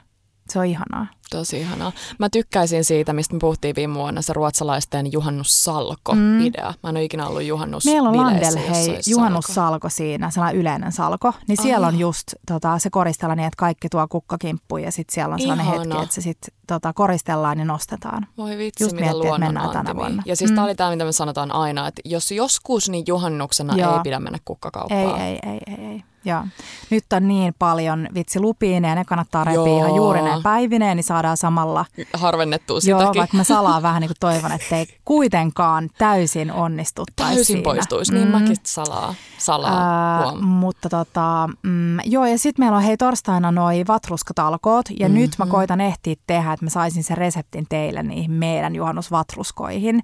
[0.50, 1.08] Se on ihanaa.
[1.30, 1.91] Tosi ihanaa.
[2.20, 6.74] Mä tykkäisin siitä, mistä me puhuttiin viime vuonna, se ruotsalaisten juhannussalko-idea.
[6.84, 11.34] Mä en ole ikinä ollut juhannus Meillä on Landel, hei, juhannussalko siinä, sellainen yleinen salko.
[11.47, 15.34] Niin siellä on just tota, se koristella niin, että kaikki tuo kukkakimppuun ja sitten siellä
[15.34, 15.80] on sellainen Ihana.
[15.82, 18.28] hetki, että se sitten tota, koristellaan ja nostetaan.
[18.38, 19.84] Voi vitsi, just mitä miettii, että mennään antimi.
[19.86, 20.24] tänä vuonna.
[20.26, 20.56] Ja siis mm.
[20.56, 23.93] tämä oli tämä, mitä me sanotaan aina, että jos joskus, niin juhannuksena Joo.
[23.93, 25.22] ei pidä mennä kukkakauppaan.
[25.22, 25.86] Ei, ei, ei, ei.
[25.86, 26.04] ei.
[26.30, 26.43] Joo.
[26.89, 31.38] Nyt on niin paljon vitsi lupiineja, ne kannattaa repiä ihan juuri ne päivineen, niin saadaan
[31.38, 31.86] samalla...
[32.13, 33.01] Harvennettua sitäkin.
[33.01, 37.63] Joo, vaikka mä salaa vähän niin kuin toivon, että ei kuitenkaan täysin onnistuttaisi Täysin siinä.
[37.63, 38.32] poistuisi, niin mm.
[38.32, 43.84] mäkin salaa, salaa äh, Mutta tota, mm, joo, ja sitten meillä on hei torstaina noi
[43.88, 45.21] vatruskatalkoot, ja mm-hmm.
[45.21, 50.01] nyt mä koitan ehtiä tehdä, että mä saisin sen reseptin teille niihin meidän juhannusvatruskoihin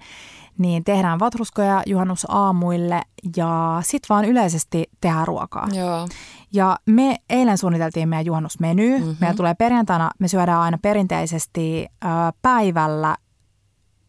[0.57, 3.01] niin tehdään vatruskoja juhannusaamuille
[3.37, 5.67] ja sitten vaan yleisesti tehdään ruokaa.
[5.73, 6.07] Joo.
[6.53, 8.97] Ja me eilen suunniteltiin meidän juhannusmeny.
[8.97, 9.15] Mm-hmm.
[9.19, 13.15] Meillä tulee perjantaina, me syödään aina perinteisesti äh, päivällä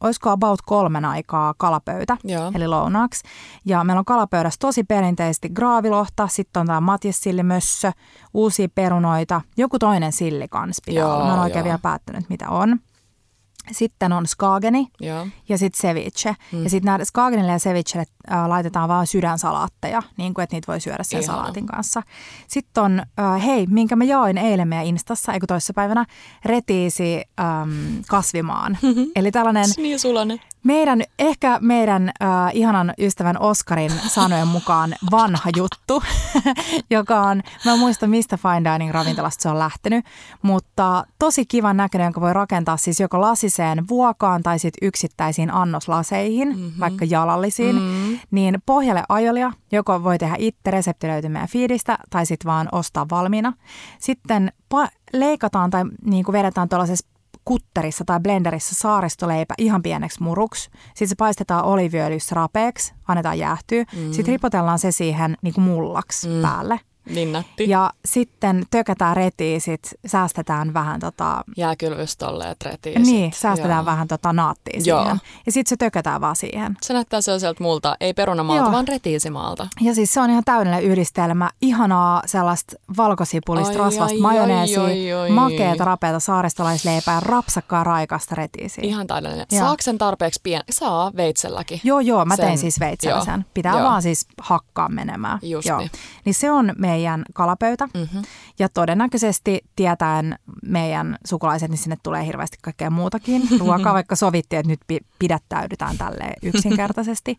[0.01, 2.53] olisiko about kolmen aikaa kalapöytä, Joo.
[2.55, 3.23] eli lounaaksi.
[3.65, 7.93] Ja meillä on kalapöydässä tosi perinteisesti graavilohta, sitten on tämä matjessillimössö,
[8.35, 11.27] uusia perunoita, joku toinen silli kanssa pitää Joo, olla.
[11.27, 11.65] Mä en oikein joo.
[11.65, 12.79] vielä päättänyt, mitä on.
[13.73, 15.27] Sitten on skageni Joo.
[15.49, 16.37] ja sitten ceviche.
[16.53, 16.65] Mm.
[16.65, 21.03] Ja sitten skagenille ja cevichelle äh, laitetaan vaan sydänsalaatteja, niin kuin, että niitä voi syödä
[21.03, 21.39] sen Ihana.
[21.39, 22.03] salaatin kanssa.
[22.49, 26.05] Sitten on, äh, hei, minkä mä jaoin eilen meidän Instassa, eikö toissapäivänä,
[26.45, 27.71] retiisi ähm,
[28.09, 28.79] kasvimaan.
[29.17, 30.41] Eli tällainen Niin sulanen.
[30.67, 36.03] Meidän, ehkä meidän äh, ihanan ystävän Oskarin sanojen mukaan vanha juttu,
[36.91, 40.05] joka on, mä en muista mistä fine dining ravintolasta se on lähtenyt,
[40.43, 46.49] mutta tosi kivan näköinen, jonka voi rakentaa siis joko lasiseen vuokaan tai sitten yksittäisiin annoslaseihin,
[46.49, 46.73] mm-hmm.
[46.81, 48.19] vaikka jalallisiin, mm-hmm.
[48.31, 53.07] niin pohjalle ajolia, joko voi tehdä itse, resepti löytyy meidän feedistä tai sitten vaan ostaa
[53.11, 53.53] valmiina.
[53.99, 57.16] Sitten pa- leikataan tai niin kuin vedetään tuollaisessa
[57.47, 60.71] kutterissa tai blenderissa saaristoleipä ihan pieneksi muruksi.
[60.87, 63.85] Sitten se paistetaan oliviöljyssä rapeeksi, annetaan jäähtyä.
[63.97, 64.13] Mm.
[64.13, 66.43] Sitten ripotellaan se siihen niin kuin mullaksi mm.
[66.43, 66.81] päälle.
[67.11, 67.69] Niin nätti.
[67.69, 71.45] Ja sitten tökätään retiin, sit säästetään vähän tota...
[71.57, 73.03] Jääkylvystolleet retiin.
[73.03, 73.41] Niin, sit.
[73.41, 73.85] säästetään Joo.
[73.85, 75.01] vähän tota naattia Joo.
[75.01, 75.21] siihen.
[75.47, 76.77] Ja sitten se tökätään vaan siihen.
[76.83, 78.73] Se näyttää sellaiselta multa, ei perunamaalta, Joo.
[78.73, 79.69] vaan retiisimaalta.
[79.81, 81.51] Ja siis se on ihan täydellinen yhdistelmä.
[81.63, 85.31] Ihanaa sellaista valkosipulista, Ai, rasvasta ai, majoneesia, ai, ai, ai.
[85.31, 88.85] makeata, rapeata saaristolaisleipää ja rapsakkaa raikasta retiisiä.
[88.85, 89.47] Ihan täydellinen.
[89.53, 89.61] Joo.
[89.61, 90.63] Saako sen tarpeeksi pien?
[90.71, 91.81] Saa veitselläkin.
[91.85, 93.45] Joo, joo, mä Sen- tein siis veitsellä sen.
[93.55, 93.83] Pitää joo.
[93.83, 95.39] vaan siis hakkaa menemään.
[95.43, 95.79] Just joo.
[95.79, 95.91] niin.
[96.25, 96.96] niin se on meidän
[97.35, 97.89] kalapöytä.
[97.95, 98.23] Mm-hmm.
[98.59, 104.71] Ja todennäköisesti tietäen meidän sukulaiset, niin sinne tulee hirveästi kaikkea muutakin ruokaa, vaikka sovittiin, että
[104.71, 107.39] nyt pi- pidättäydytään tälle yksinkertaisesti.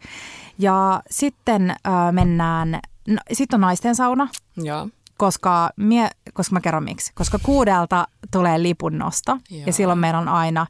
[0.57, 1.77] Ja sitten äh,
[2.11, 4.27] mennään, no, sitten on naisten sauna,
[4.57, 4.89] Joo.
[5.17, 7.11] koska, mie, koska mä kerron miksi.
[7.15, 9.63] Koska kuudelta tulee lipunnosto Joo.
[9.65, 10.67] ja silloin meillä on aina,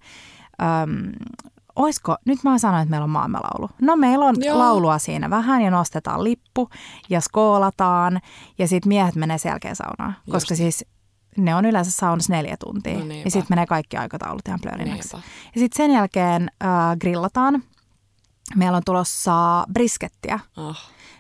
[0.61, 1.11] äm,
[1.77, 3.69] oisko, nyt mä sanoin, että meillä on maamelaulu.
[3.81, 4.59] No meillä on Joo.
[4.59, 6.69] laulua siinä vähän ja nostetaan lippu
[7.09, 8.19] ja skoolataan
[8.57, 10.15] ja sitten miehet menee sen jälkeen saunaan.
[10.17, 10.31] Just.
[10.31, 10.85] Koska siis
[11.37, 15.13] ne on yleensä saunassa neljä tuntia No ja sitten menee kaikki aikataulut ihan plöörinäksi.
[15.15, 15.29] Niinpä.
[15.55, 16.69] Ja sitten sen jälkeen äh,
[17.01, 17.63] grillataan.
[18.55, 20.77] Meillä on tulossa briskettiä Oh.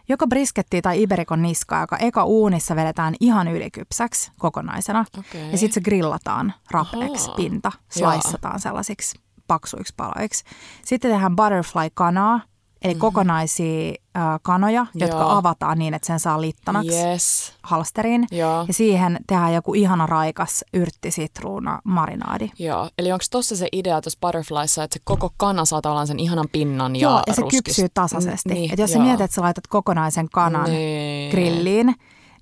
[0.09, 5.05] joko briskettiä tai iberikon niskaa, joka eka uunissa vedetään ihan ylikypsäksi kokonaisena.
[5.19, 5.51] Okei.
[5.51, 8.11] Ja sitten se grillataan rapeeksi, pinta, Joo.
[8.11, 10.43] sliceataan sellaisiksi paksuiksi paloiksi.
[10.85, 12.41] Sitten tehdään butterfly-kanaa,
[12.81, 12.99] eli mm-hmm.
[13.01, 15.29] kokonaisia äh, kanoja, jotka Joo.
[15.29, 17.53] avataan niin, että sen saa littanaksi Yes.
[17.63, 18.27] halsteriin.
[18.31, 18.65] Joo.
[18.67, 22.49] Ja siihen tehdään joku ihana raikas yrttisitruuna marinaadi.
[22.59, 26.19] Joo, eli onko tuossa se idea tuossa Butterflyssa, että se koko kana saa tavallaan sen
[26.19, 28.49] ihanan pinnan ja Joo, ja se ruskis- kypsyy tasaisesti.
[28.53, 29.05] Niin, Et jos sä joo.
[29.05, 31.31] mietit, että sä laitat kokonaisen kanan Niin.
[31.31, 31.95] grilliin,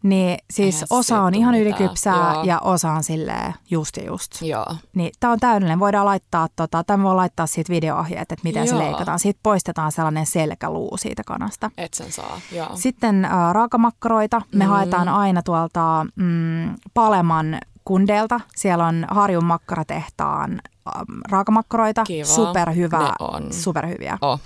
[0.04, 1.78] niin siis Eihän osa on ihan mitään.
[1.82, 2.44] ylikypsää Joo.
[2.44, 4.42] ja osa on silleen just ja just.
[4.42, 4.66] Joo.
[4.96, 5.80] Niin tää on täydellinen.
[5.80, 8.84] Voidaan laittaa, tota, tämän voi laittaa siitä videoohjeet, että miten se Joo.
[8.84, 9.20] leikataan.
[9.20, 11.72] Siitä poistetaan sellainen selkäluu siitä kanasta.
[11.78, 12.40] Et sen saa.
[12.52, 12.70] Joo.
[12.74, 14.42] Sitten äh, raakamakkaroita.
[14.56, 14.70] Me Mm.
[14.70, 18.40] haetaan aina tuolta mm, Paleman kundeelta.
[18.56, 20.52] Siellä on Harjun makkaratehtaan
[20.96, 22.04] ähm, raakamakkaroita.
[22.04, 22.26] Kiva.
[22.26, 23.14] Superhyvä,
[23.52, 24.18] superhyviä.
[24.22, 24.40] Oh.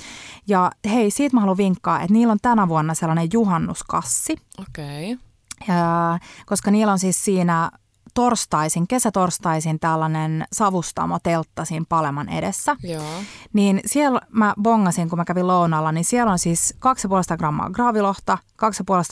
[0.47, 4.35] Ja hei, siitä mä haluan vinkkaa, että niillä on tänä vuonna sellainen juhannuskassi.
[4.61, 5.13] Okei.
[5.13, 5.28] Okay.
[5.67, 7.71] Ja, koska niillä on siis siinä
[8.13, 12.75] torstaisin, kesätorstaisin tällainen savustamo teltta siinä Paleman edessä.
[12.83, 13.03] Joo.
[13.53, 16.75] Niin siellä mä bongasin, kun mä kävin lounalla, niin siellä on siis
[17.31, 18.37] 2,5 grammaa graavilohta,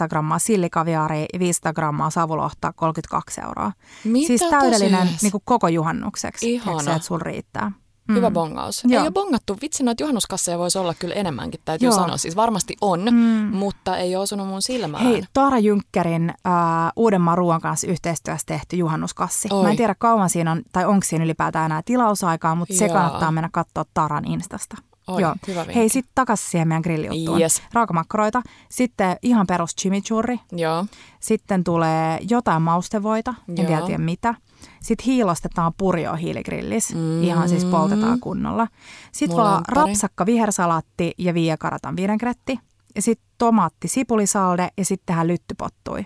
[0.01, 3.71] 2,5 grammaa sillikaviaaria ja 500 grammaa savulohta, 32 euroa.
[4.03, 6.53] Mitä siis täydellinen niin kuin koko juhannukseksi.
[6.53, 6.65] Ihana.
[6.65, 7.71] Tiedätkö sä, että sulla riittää.
[8.07, 8.15] Mm.
[8.15, 8.83] Hyvä bongaus.
[8.83, 9.01] Joo.
[9.01, 9.57] Ei ole bongattu.
[9.61, 11.95] Vitsi, noita juhannuskasseja voisi olla kyllä enemmänkin, täytyy Joo.
[11.95, 12.17] sanoa.
[12.17, 13.57] Siis varmasti on, mm.
[13.57, 15.03] mutta ei ole osunut mun silmään.
[15.03, 16.53] Hei, Taara Junkkerin äh,
[16.95, 19.47] Uudenmaan ruoan kanssa yhteistyössä tehty juhannuskassi.
[19.51, 19.63] Oi.
[19.63, 22.79] Mä en tiedä kauan siinä on, tai onko siinä ylipäätään enää tilausaikaa, mutta Joo.
[22.79, 24.77] se kannattaa mennä katsoa Taran Instasta.
[25.07, 25.35] Oi, Joo.
[25.47, 27.41] Hyvä Hei, sitten takaisin siihen meidän grillijuttuun.
[27.41, 27.61] Yes.
[27.73, 28.41] Raakamakkaroita.
[28.69, 30.39] Sitten ihan perus chimichurri.
[30.51, 30.85] Joo.
[31.19, 33.85] Sitten tulee jotain maustevoita, en Joo.
[33.85, 34.35] tiedä mitä.
[34.81, 36.95] Sitten hiilostetaan purjo hiiligrillis.
[36.95, 37.23] Mm.
[37.23, 38.67] Ihan siis poltetaan kunnolla.
[39.11, 42.59] Sitten vaan rapsakka vihersalaatti ja viiakaratan vinegretti.
[42.95, 46.05] Ja sitten tomaatti sipulisalde ja sitten tähän lyttypottui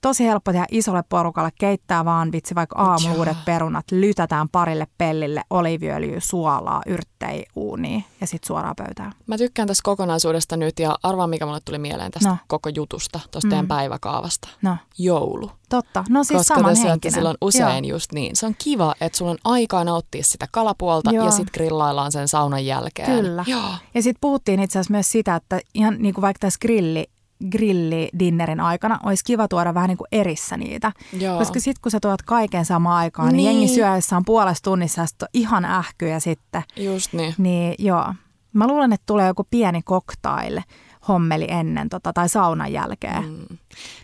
[0.00, 6.20] tosi helppo tehdä isolle porukalle, keittää vaan vitsi vaikka aamuudet perunat, lytätään parille pellille oliiviöljyä,
[6.20, 9.12] suolaa, yrttei uuniin ja sitten suoraan pöytään.
[9.26, 12.36] Mä tykkään tästä kokonaisuudesta nyt ja arvaa mikä mulle tuli mieleen tästä no.
[12.46, 13.50] koko jutusta, tuosta mm.
[13.50, 14.48] teidän päiväkaavasta.
[14.62, 14.76] No.
[14.98, 15.50] Joulu.
[15.68, 17.96] Totta, no siis Koska saman te silloin usein Joo.
[17.96, 18.36] just niin.
[18.36, 21.24] Se on kiva, että sulla on aikaa nauttia sitä kalapuolta Joo.
[21.24, 23.22] ja sitten grillaillaan sen saunan jälkeen.
[23.22, 23.44] Kyllä.
[23.46, 23.70] Joo.
[23.94, 27.10] Ja sitten puhuttiin itse asiassa myös sitä, että ihan niin kuin vaikka tässä grilli
[27.50, 30.92] grillidinnerin aikana olisi kiva tuoda vähän niin kuin erissä niitä.
[31.20, 31.38] Joo.
[31.38, 35.26] Koska sitten kun sä tuot kaiken samaan aikaan, niin, niin jengi syöessään puolesta tunnissa ja
[35.32, 36.62] ihan ähkyjä sitten.
[36.76, 37.34] Just niin.
[37.38, 38.14] Niin joo.
[38.52, 40.60] Mä luulen, että tulee joku pieni koktail
[41.08, 43.24] hommeli ennen tota, tai saunan jälkeen.
[43.24, 43.58] Mm.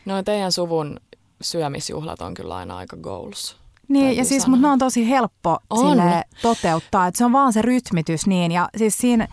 [0.04, 1.00] No teidän suvun
[1.40, 3.56] syömisjuhlat on kyllä aina aika goals.
[3.88, 5.98] Niin, ja siis, mutta ne on tosi helppo on.
[6.42, 7.06] toteuttaa.
[7.06, 8.52] Että se on vaan se rytmitys niin.
[8.52, 9.28] Ja siis siinä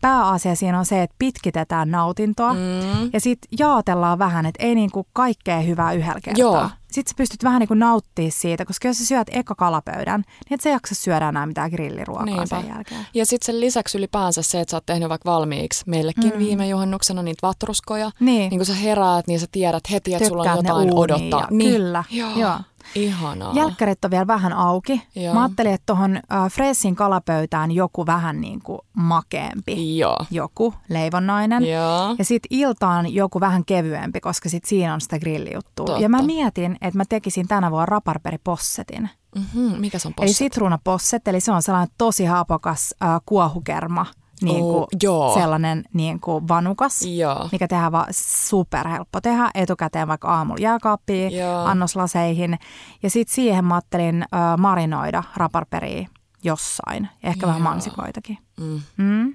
[0.00, 3.10] pääasia siinä on se, että pitkitetään nautintoa mm.
[3.12, 6.40] ja sitten jaotellaan vähän, että ei niinku kaikkea hyvää yhdellä kertaa.
[6.40, 6.68] Joo.
[6.92, 10.60] Sitten sä pystyt vähän niinku nauttimaan siitä, koska jos sä syöt eka kalapöydän, niin et
[10.60, 12.46] sä jaksa syödä enää mitään grilliruokaa Niinpä.
[12.46, 13.06] sen jälkeen.
[13.14, 16.38] Ja sitten sen lisäksi ylipäänsä se, että sä oot tehnyt vaikka valmiiksi meillekin mm.
[16.38, 18.10] viime juhannuksena niitä vatruskoja.
[18.20, 18.50] Niin.
[18.50, 21.40] niin kun sä heräät, niin sä tiedät heti, että sulla on jotain odottaa.
[21.40, 21.72] Ja, niin.
[21.72, 22.30] Kyllä, joo.
[22.36, 22.58] joo.
[22.94, 23.52] Ihanaa.
[23.54, 25.02] Jälkkärit on vielä vähän auki.
[25.16, 25.34] Joo.
[25.34, 29.98] Mä ajattelin, että tuohon äh, kalapöytään joku vähän niin kuin makeempi.
[29.98, 30.18] Joo.
[30.30, 31.66] Joku leivonnainen.
[31.66, 32.14] Joo.
[32.18, 35.86] Ja sitten iltaan joku vähän kevyempi, koska sitten siinä on sitä grillijuttua.
[35.86, 36.02] Totta.
[36.02, 39.10] Ja mä mietin, että mä tekisin tänä vuonna raparperipossetin.
[39.36, 39.80] Mm-hmm.
[39.80, 40.28] Mikä se on posset?
[40.28, 44.06] Eli sitruunaposset, eli se on sellainen tosi hapokas äh, kuohukerma
[44.42, 45.34] niin kuin oh, joo.
[45.34, 47.48] sellainen niin kuin vanukas, joo.
[47.52, 51.32] mikä tehdään vaan superhelppo tehdä etukäteen vaikka aamulla jääkaappiin,
[51.64, 52.58] annoslaseihin.
[53.02, 56.08] Ja sitten siihen mä ajattelin äh, marinoida raparperia
[56.44, 57.48] jossain, ehkä joo.
[57.48, 58.38] vähän mansikoitakin.
[58.60, 58.80] Mm.
[58.96, 59.34] Mm.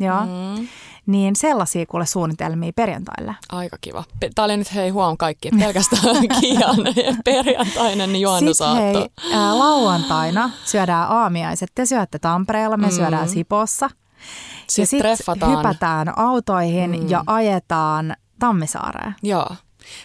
[0.00, 0.20] Joo.
[0.20, 0.68] Mm.
[1.06, 3.34] Niin sellaisia kuule suunnitelmia perjantaille.
[3.48, 4.04] Aika kiva.
[4.34, 6.76] Tämä oli nyt hei huom kaikki, pelkästään kian
[7.24, 9.00] perjantainen juhannusaatto.
[9.00, 11.70] Sitten hei, ää, lauantaina syödään aamiaiset.
[11.74, 12.92] Te syötte Tampereella, me mm.
[12.92, 13.90] syödään Sipossa.
[14.68, 17.08] Sitten ja sitten hypätään autoihin mm.
[17.08, 19.14] ja ajetaan Tammisaareen.
[19.22, 19.46] Joo.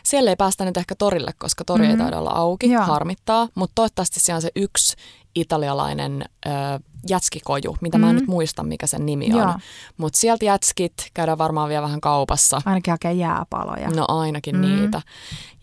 [0.04, 2.00] Siellä ei päästä nyt ehkä torille, koska tori mm-hmm.
[2.00, 2.84] ei taida olla auki, Joo.
[2.84, 3.48] harmittaa.
[3.56, 4.96] Mutta toivottavasti siellä on se yksi
[5.36, 6.50] italialainen ö,
[7.10, 8.06] jätskikoju, mitä mm-hmm.
[8.06, 8.22] mä en mm-hmm.
[8.22, 9.60] nyt muista, mikä sen nimi on.
[9.98, 12.62] Mutta sieltä jätskit käydään varmaan vielä vähän kaupassa.
[12.66, 13.90] Ainakin hakee jääpaloja.
[13.90, 14.76] No ainakin mm-hmm.
[14.76, 15.02] niitä.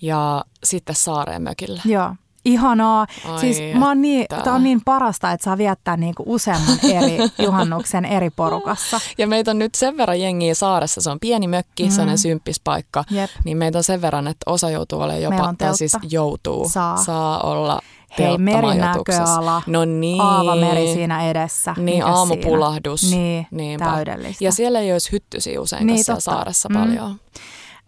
[0.02, 1.80] Ja sitten saareen mökille.
[1.84, 2.14] Joo.
[2.44, 3.06] Ihanaa.
[3.24, 7.18] Ai siis mä oon niin, tää on niin parasta, että saa viettää niinku useamman eri
[7.44, 9.00] juhannuksen eri porukassa.
[9.18, 11.00] Ja meitä on nyt sen verran jengiä saaressa.
[11.00, 11.90] Se on pieni mökki, mm.
[11.90, 13.04] sellainen symppispaikka.
[13.10, 13.30] Jep.
[13.44, 17.40] Niin meitä on sen verran, että osa joutuu olemaan jopa, tai siis joutuu, saa, saa
[17.40, 17.80] olla
[18.18, 20.20] Hei, merinäköala, no niin.
[20.20, 21.74] aavameri siinä edessä.
[21.78, 23.00] Niin, aamupulahdus.
[23.00, 23.16] Siinä?
[23.16, 23.84] Niin, Niinpä.
[23.84, 24.44] täydellistä.
[24.44, 26.78] Ja siellä ei olisi hyttysiä usein niin, siellä saaressa mm.
[26.78, 27.20] paljon.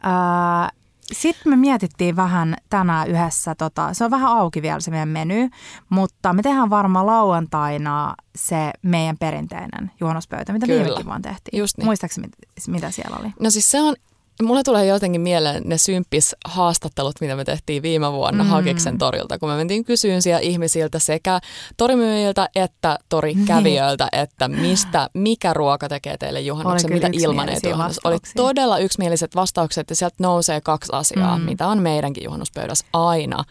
[0.06, 0.72] Äh,
[1.12, 5.48] sitten me mietittiin vähän tänään yhdessä, tota, se on vähän auki vielä se meidän meny,
[5.88, 11.58] mutta me tehdään varmaan lauantaina se meidän perinteinen juhannuspöytä, mitä viimekin vaan tehtiin.
[11.58, 11.86] Just niin.
[11.86, 12.28] Muistaakseni,
[12.66, 13.32] mitä siellä oli?
[13.40, 13.94] No siis se on
[14.42, 18.50] Mulle tulee jotenkin mieleen ne symppis haastattelut, mitä me tehtiin viime vuonna mm.
[18.50, 21.40] Hakiksen torilta, kun me mentiin kysyyn siellä ihmisiltä sekä
[21.76, 28.00] torimyyjiltä että torikävijöiltä, että mistä, mikä ruoka tekee teille juhannuksen, mitä ilman juhannus.
[28.04, 31.44] Oli todella yksimieliset vastaukset ja sieltä nousee kaksi asiaa, mm.
[31.44, 33.44] mitä on meidänkin juhannuspöydässä aina.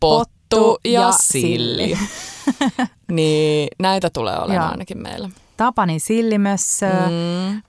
[0.00, 1.98] Pottu, Pottu ja, ja silli.
[3.10, 5.30] niin näitä tulee olemaan ainakin meillä.
[5.62, 6.86] Tapani sillimössö.
[6.86, 7.56] Mm.
[7.56, 7.62] Äh,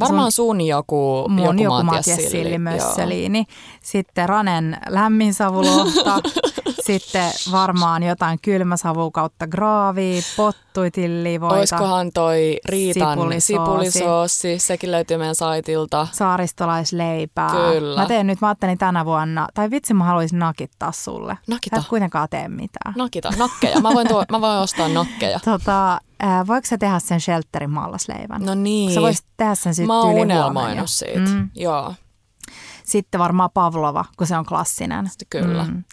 [0.00, 3.44] Varmaan sun, sun joku, mun joku, joku Matias sillimössöliini.
[3.82, 6.20] Sitten Ranen lämminsavulohta.
[6.86, 11.56] Sitten varmaan jotain kylmäsavua kautta graavia, pottuitillivoita.
[11.56, 13.46] Oiskohan toi Riitan sipulisoosi.
[13.46, 16.06] sipulisoosi, sekin löytyy meidän saitilta.
[16.12, 17.50] Saaristolaisleipää.
[17.50, 18.00] Kyllä.
[18.00, 21.38] Mä teen nyt, mä ajattelin tänä vuonna, tai vitsi mä haluaisin nakittaa sulle.
[21.46, 21.76] Nakita.
[21.76, 22.94] Sä et kuitenkaan tee mitään.
[22.96, 23.80] Nakita, nakkeja.
[23.80, 25.40] Mä voin, tuo, mä voin ostaa nakkeja.
[25.44, 28.42] Tota, Äh, voiko sä tehdä sen shelterin mallasleivän?
[28.42, 28.94] No niin.
[28.94, 31.50] Sä voisit tehdä sen sitten Mä oon unelmoinut siitä, mm.
[31.54, 31.94] joo.
[32.84, 35.10] Sitten varmaan pavlova, kun se on klassinen.
[35.30, 35.64] Kyllä.
[35.64, 35.84] Mm.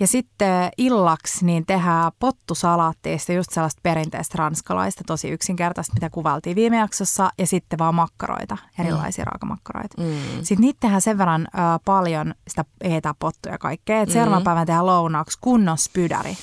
[0.00, 6.76] Ja sitten illaksi niin tehdään pottusalaatteista just sellaista perinteistä ranskalaista, tosi yksinkertaista, mitä kuvailtiin viime
[6.76, 9.26] jaksossa, ja sitten vaan makkaroita, erilaisia mm.
[9.26, 10.02] raakamakkaroita.
[10.02, 10.14] Mm.
[10.42, 14.14] Sitten niitä tehdään sen verran ö, paljon sitä eetäpottuja ja kaikkea, että mm.
[14.14, 16.36] seuraavan päivän tehdään lounaaksi kunnon spydäri.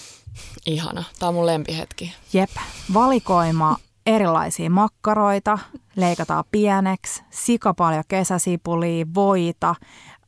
[0.66, 1.04] Ihana.
[1.20, 2.14] Tämä on mun lempihetki.
[2.34, 2.50] Jep.
[2.94, 3.76] Valikoima
[4.06, 5.60] erilaisia makkaroita,
[5.96, 9.76] leikataan pieneksi, sika paljon kesäsipulia, voita,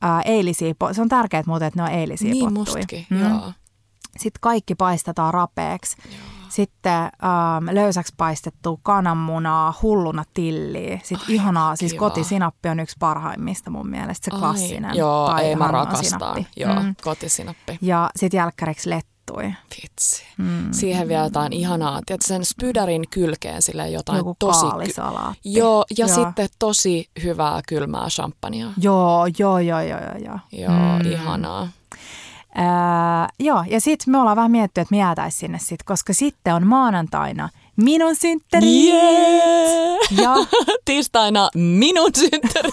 [0.02, 2.60] ää, eilisiä, se on tärkeää muuten, että ne on eilisiä niin pottuja.
[2.60, 3.20] Mustakin, mm.
[3.20, 3.52] joo.
[4.18, 5.98] Sitten kaikki paistetaan rapeeksi.
[6.06, 6.18] Joo.
[6.50, 11.00] Sitten ähm, löysäksi paistettu kananmunaa, hulluna tilliä.
[11.04, 12.10] Sitten Ai, ihanaa, siis kiva.
[12.10, 14.92] kotisinappi on yksi parhaimmista mun mielestä, se klassinen.
[14.92, 16.06] Ai, joo, tai ei mä rakastan.
[16.06, 16.48] Sinappi.
[16.56, 16.96] Joo, mm.
[17.04, 17.78] kotisinappi.
[17.82, 18.90] Ja sitten jälkkäriksi
[19.32, 19.54] lettui.
[19.82, 20.24] Vitsi.
[20.38, 20.72] Mm.
[20.72, 22.02] Siihen vielä jotain ihanaa.
[22.06, 24.66] Tiedätkö, sen spydärin kylkeen sille jotain Joku tosi...
[24.66, 25.40] Kaalisalaatti.
[25.44, 26.16] Joo, ja joo.
[26.16, 28.68] sitten tosi hyvää kylmää champagnea.
[28.78, 30.40] Joo, joo, joo, joo, joo.
[30.52, 31.12] Joo, mm.
[31.12, 31.70] ihanaa.
[32.58, 32.64] Öö,
[33.40, 36.68] joo, ja sitten me ollaan vähän miettinyt, että me jäätäisiin sinne sitten, koska sitten on
[36.68, 38.90] maanantaina minun synttäri.
[38.90, 40.00] Yeah!
[40.22, 40.36] Ja
[40.86, 42.72] tiistaina minun synttäri.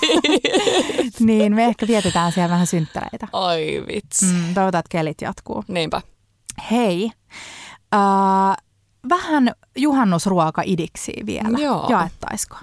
[1.20, 3.28] niin, me ehkä vietetään siellä vähän synttäreitä.
[3.32, 4.26] Oi vitsi.
[4.26, 5.64] Mm, toivotaan, että kelit jatkuu.
[5.68, 6.03] Niinpä.
[6.70, 7.11] Hei,
[7.94, 8.00] öö,
[9.08, 11.58] vähän juhannusruoka idiksi vielä.
[11.58, 11.86] Joo.
[11.90, 12.56] Jaettaisiko?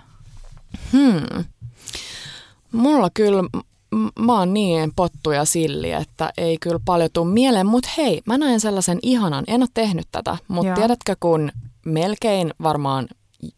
[0.94, 1.44] Hmm.
[2.72, 3.44] Mulla kyllä
[4.20, 7.68] mä oon niin pottu ja silli, että ei kyllä paljon tule mieleen.
[7.68, 11.52] Mutta hei, mä näen sellaisen ihanan, en ole tehnyt tätä, mutta tiedätkö kun
[11.86, 13.08] melkein varmaan,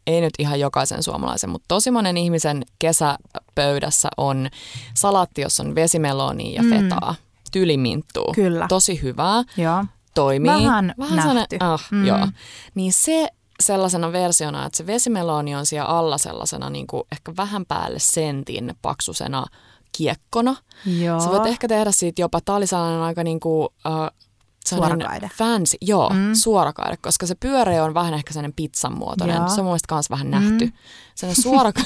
[0.07, 4.49] ei nyt ihan jokaisen suomalaisen, mutta tosi monen ihmisen kesäpöydässä on
[4.93, 6.69] salaatti, jossa on vesimeloni ja mm.
[6.69, 7.15] fetaa,
[7.51, 8.33] tyliminttuu.
[8.35, 8.65] Kyllä.
[8.67, 9.43] Tosi hyvää.
[9.57, 9.85] Joo.
[10.15, 10.51] Toimii.
[10.51, 11.57] Vähän, Vähän nähty.
[11.59, 12.05] Ah, mm.
[12.05, 12.27] joo.
[12.75, 13.27] Niin se
[13.59, 18.73] sellaisena versiona, että se vesimeloni on siellä alla sellaisena niin kuin ehkä vähän päälle sentin
[18.81, 19.45] paksusena
[19.97, 20.55] kiekkona.
[20.85, 21.19] Joo.
[21.19, 24.19] Sä voit ehkä tehdä siitä jopa, tää oli sellainen aika niin kuin, uh,
[24.67, 25.29] suorakaide.
[25.37, 26.33] Fancy, joo, mm.
[26.33, 29.35] suorakaide, koska se pyöreä on vähän ehkä sellainen pizzan muotoinen.
[29.35, 29.47] Joo.
[29.47, 30.65] Se on mun myös vähän nähty.
[30.65, 30.71] Mm.
[31.15, 31.83] Sellainen suoraka-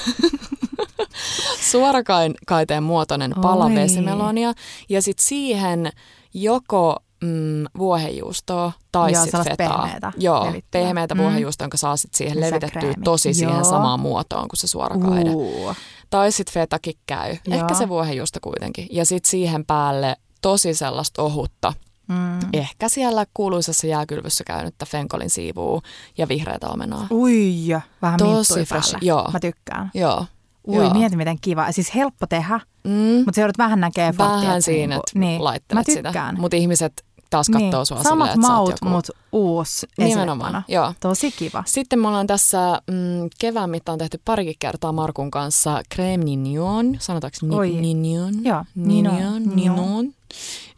[1.70, 3.74] suorakaiteen muotoinen pala Oi.
[3.74, 4.52] vesimelonia.
[4.88, 5.92] Ja sitten siihen
[6.34, 9.82] joko mm, vuohenjuustoa tai sitten fetaa.
[9.82, 11.20] Pehmeätä, Joo, pehmeätä mm.
[11.20, 13.34] vuohenjuustoa, jonka saa sitten siihen levitettyä tosi Joo.
[13.34, 15.30] siihen samaan muotoon kuin se suorakaide.
[15.30, 15.76] Uh.
[16.10, 17.36] Tai sitten fetakin käy.
[17.46, 17.60] Joo.
[17.60, 18.86] Ehkä se vuohenjuusto kuitenkin.
[18.90, 21.72] Ja sitten siihen päälle tosi sellaista ohutta.
[22.08, 22.38] Mm.
[22.52, 25.82] Ehkä siellä kuuluisessa jääkylvyssä käynyttä fenkolin siivuu
[26.18, 27.06] ja vihreätä omenaa.
[27.10, 27.54] Ui,
[28.02, 28.96] vähän Tosi fresh.
[29.00, 29.30] Joo.
[29.32, 29.90] Mä tykkään.
[29.94, 30.26] Joo.
[30.68, 30.94] Ui, Joo.
[30.94, 31.72] mieti miten kiva.
[31.72, 32.92] Siis helppo tehdä, mm.
[32.92, 35.44] mutta se joudut vähän näkee Vähän siinä, että niin.
[35.44, 36.30] laittelet Mä tykkään.
[36.30, 36.40] sitä.
[36.40, 37.04] Mutta ihmiset
[37.34, 37.86] taas katsoo niin.
[37.86, 38.88] sua Samat silleen, maut, joku...
[38.88, 40.92] mutta uusi Nimenomaan, joo.
[41.00, 41.62] Tosi kiva.
[41.66, 47.62] Sitten me ollaan tässä mm, kevään mittaan tehty parikin kertaa Markun kanssa crème nignon, sanotaanko
[47.62, 48.44] ni- nignon?
[48.44, 50.14] Joo, nignon, nignon.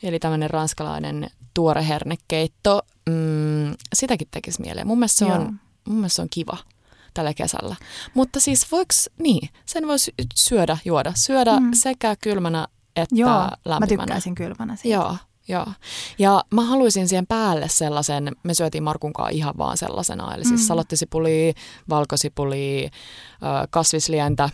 [0.02, 2.82] Eli tämmöinen ranskalainen tuore hernekeitto.
[3.08, 4.86] Mm, sitäkin tekisi mieleen.
[4.86, 6.56] Mun mielestä se on, mun mielestä se on kiva
[7.14, 7.76] tällä kesällä.
[8.14, 11.12] Mutta siis voiko, niin, sen voisi syödä, juoda.
[11.14, 11.70] Syödä mm.
[11.74, 13.78] sekä kylmänä että Joo, lämpimänä.
[13.78, 14.94] mä tykkäisin kylmänä siitä.
[14.94, 15.16] Joo,
[15.48, 15.66] Joo.
[16.18, 20.66] Ja mä haluaisin siihen päälle sellaisen, me syötiin Markunkaan ihan vaan sellaisena, eli siis mm.
[20.66, 21.54] salattisipuli,
[21.88, 22.90] valkosipuli,
[23.70, 24.48] kasvislientä,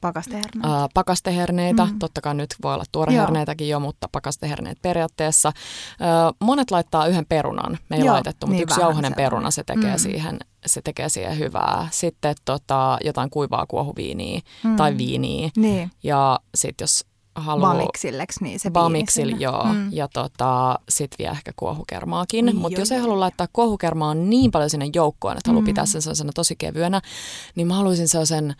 [0.00, 0.68] Pakasteherneitä.
[0.68, 1.98] Ää, pakasteherneitä, mm.
[1.98, 5.52] totta kai nyt voi olla tuoreherneitäkin jo, mutta pakasteherneet periaatteessa.
[6.00, 9.64] Ää, monet laittaa yhden perunan, me ei Joo, laitettu, mutta niin yksi jauhonen peruna, se
[9.64, 9.98] tekee, mm.
[9.98, 11.88] siihen, se tekee siihen hyvää.
[11.90, 14.76] Sitten tota, jotain kuivaa kuohuviiniä mm.
[14.76, 15.50] tai viiniä.
[15.56, 15.90] Niin.
[16.02, 17.04] Ja sitten jos
[17.40, 17.74] haluaa...
[17.74, 19.64] Bamiksilleksi, niin se Bamiksil, joo.
[19.64, 19.92] Mm.
[19.92, 22.56] Ja tota, sit vielä ehkä kuohukermaakin.
[22.56, 25.54] Mutta jos ei halua laittaa kuohukermaa niin paljon sinne joukkoon, että mm.
[25.54, 27.00] haluaa pitää sen sellaisena tosi kevyenä,
[27.54, 28.54] niin mä haluaisin sellaisen,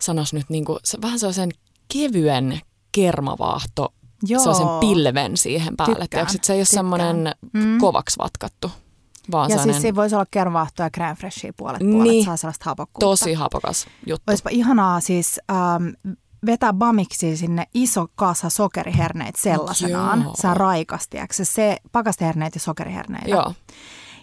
[0.00, 1.50] sanos nyt niin kuin, vähän sellaisen
[1.92, 2.60] kevyen
[2.92, 4.40] kermavaahto, Joo.
[4.40, 6.00] sellaisen pilven siihen päälle.
[6.00, 7.78] Tykkään, se ei ole semmoinen mm.
[7.78, 8.70] kovaksi vatkattu.
[9.30, 9.74] Vaan ja sellainen...
[9.74, 13.06] siis se voisi olla kermavaahtoa ja crème freshia puolet puolet, niin, saa sellaista hapokkuutta.
[13.06, 14.22] Tosi hapokas juttu.
[14.30, 16.14] Olisipa ihanaa siis ähm,
[16.46, 20.22] vetää bamiksi sinne iso kasa sokeriherneitä sellaisenaan.
[20.22, 20.34] Joo.
[20.42, 23.30] Sä raikasti, se, se pakasteherneitä ja sokeriherneitä.
[23.30, 23.54] Joo.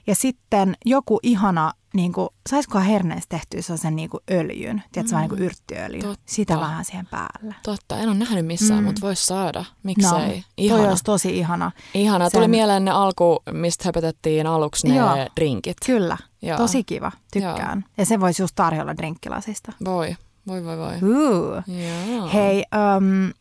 [0.07, 5.19] Ja sitten joku ihana, niin kuin, saisikohan herneistä tehtyä sellaisen niin kuin öljyn, tiedätkö, mm.
[5.19, 6.23] niin kuin yrttiöljy, Totta.
[6.25, 7.55] sitä vähän siihen päälle.
[7.63, 8.85] Totta, en ole nähnyt missään, mm.
[8.85, 9.65] mutta voisi saada.
[9.83, 10.37] Miksei?
[10.37, 10.81] No, ihana.
[10.81, 11.71] Toi olisi tosi ihana.
[11.93, 12.29] Ihana.
[12.29, 12.37] Sen...
[12.37, 15.15] Tuli mieleen ne alku, mistä höpötettiin aluksi ne Joo.
[15.35, 15.77] drinkit.
[15.85, 16.57] Kyllä, Joo.
[16.57, 17.79] tosi kiva, tykkään.
[17.79, 17.93] Joo.
[17.97, 19.71] Ja se voisi just tarjolla drinkkilasista.
[19.85, 20.15] Voi.
[20.49, 20.93] Voi voi voi.
[20.95, 22.33] Uh.
[22.33, 22.63] Hei,
[22.97, 23.33] um,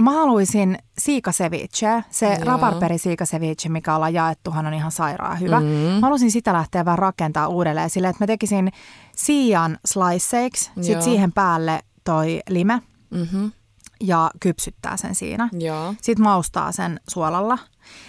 [0.00, 2.44] mä haluaisin siikaseviche, se Joo.
[2.44, 5.60] raparperi siikaseviche, mikä ollaan jaettuhan on ihan sairaan hyvä.
[5.60, 5.74] Mm-hmm.
[5.74, 8.72] Mä haluaisin sitä lähteä vähän rakentaa uudelleen sille, että mä tekisin
[9.16, 12.82] siian sliceiksi, sitten siihen päälle toi lime.
[13.10, 13.52] Mm-hmm.
[14.00, 15.48] ja kypsyttää sen siinä.
[15.52, 15.94] Joo.
[16.02, 17.58] Sitten maustaa sen suolalla.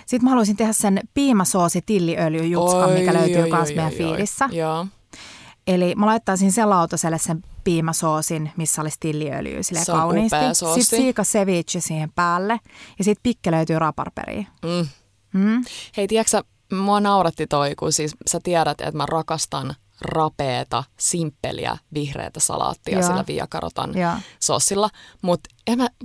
[0.05, 4.49] Sitten mä haluaisin tehdä sen piimasoosi tilliöljyjutskan, mikä löytyy myös meidän fiilissä.
[4.51, 4.87] Joo.
[5.67, 10.37] Eli mä laittaisin sen lautaselle sen piimasoosin, missä olisi tilliöljyä sille Se kauniisti.
[10.53, 12.59] Sitten siika ceviche siihen päälle
[12.97, 14.47] ja sitten pikke löytyy raparperiin.
[14.63, 14.87] Mm.
[15.33, 15.63] Mm.
[15.97, 16.43] Hei, tiedätkö
[16.73, 23.07] mua nauratti toi, kun siis sä tiedät, että mä rakastan rapeeta, simppeliä, vihreätä salaattia Joo.
[23.07, 24.13] sillä viakarotan Joo.
[24.39, 24.89] sossilla.
[25.21, 25.49] Mutta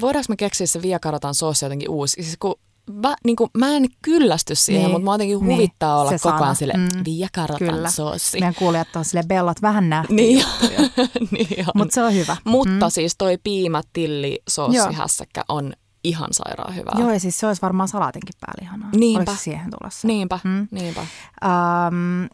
[0.01, 2.23] voidaanko me keksiä se viakarotan sossi jotenkin uusi?
[2.23, 2.55] Siis kun
[2.93, 6.45] mä, niin kuin, mä en kyllästy siihen, Niin, mutta mä jotenkin niin, huvittaa olla koko
[6.45, 6.89] ajan sille Mm.
[7.05, 7.91] viakarotan Kyllä.
[7.91, 8.41] sossi.
[8.41, 10.15] Meidän kuulijat on sille bellot vähän nähty.
[10.15, 10.45] Niin,
[11.31, 11.73] niin on.
[11.75, 12.37] Mutta se on hyvä.
[12.45, 12.91] Mutta Mm.
[12.91, 14.93] siis toi piimä, tilli, sossi, Joo.
[14.93, 15.73] hässäkkä on
[16.05, 16.95] ihan sairaan hyvää.
[16.99, 18.89] Joo, ja siis se olisi varmaan salaatinkin päällä ihanaa.
[18.97, 19.31] Niinpä.
[19.31, 20.07] Oliko siihen tulossa?
[20.09, 20.69] Niinpä, Mm.
[20.71, 21.01] niinpä.
[21.01, 22.29] Um,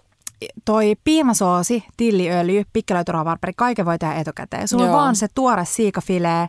[0.64, 4.68] toi piimasoosi, tilliöljy, pikkelöityravarperi, kaiken voi tehdä etukäteen.
[4.68, 4.98] Sulla on Joo.
[4.98, 6.46] vaan se tuore siikafilee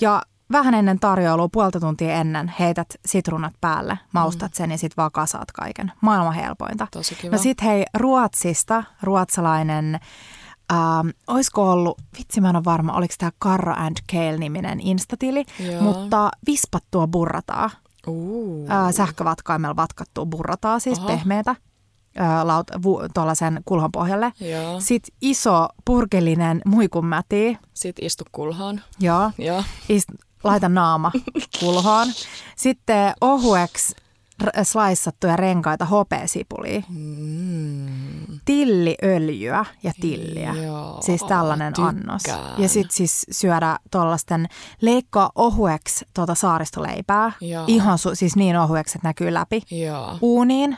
[0.00, 0.22] ja
[0.52, 5.52] vähän ennen tarjoilua, puolta tuntia ennen, heität sitruunat päälle, maustat sen ja sitten vaan kasaat
[5.52, 5.92] kaiken.
[6.00, 6.86] Maailman helpointa.
[6.92, 7.36] Tosi kiva.
[7.36, 9.98] No sit hei, Ruotsista, ruotsalainen,
[10.72, 15.82] ähm, olisiko ollut, vitsi mä en ole varma, oliko tämä Carro and Kale-niminen instatili, Joo.
[15.82, 17.70] mutta vispattua burrataa,
[18.70, 21.06] äh, sähkövatkaimella vatkattua burrataa, siis Aha.
[21.08, 21.50] pehmeätä,
[22.20, 24.32] äh, laut, vu, tuollaisen kulhon pohjalle.
[24.40, 24.80] Joo.
[24.80, 28.82] Sitten iso purkellinen muikunmäti, Sitten istu kulhaan.
[29.00, 29.64] joo, Joo.
[29.88, 30.08] ist,
[30.44, 31.12] laita naama
[31.60, 32.08] kulhoon.
[32.56, 33.94] Sitten ohueksi
[34.62, 38.40] slaissattuja renkaita hopeasipulia, Mm.
[38.44, 40.54] tilliöljyä ja tilliä.
[40.54, 42.22] Joo, Siis tällainen annos.
[42.22, 42.62] tykkään.
[42.62, 44.46] Ja sitten siis syödä tuollaisten,
[44.80, 47.32] leikkaa ohueksi tuota saaristoleipää.
[47.40, 47.64] Joo.
[47.66, 49.62] Ihan su, siis niin ohueksi, että näkyy läpi.
[49.70, 50.18] Joo.
[50.20, 50.76] Uuniin,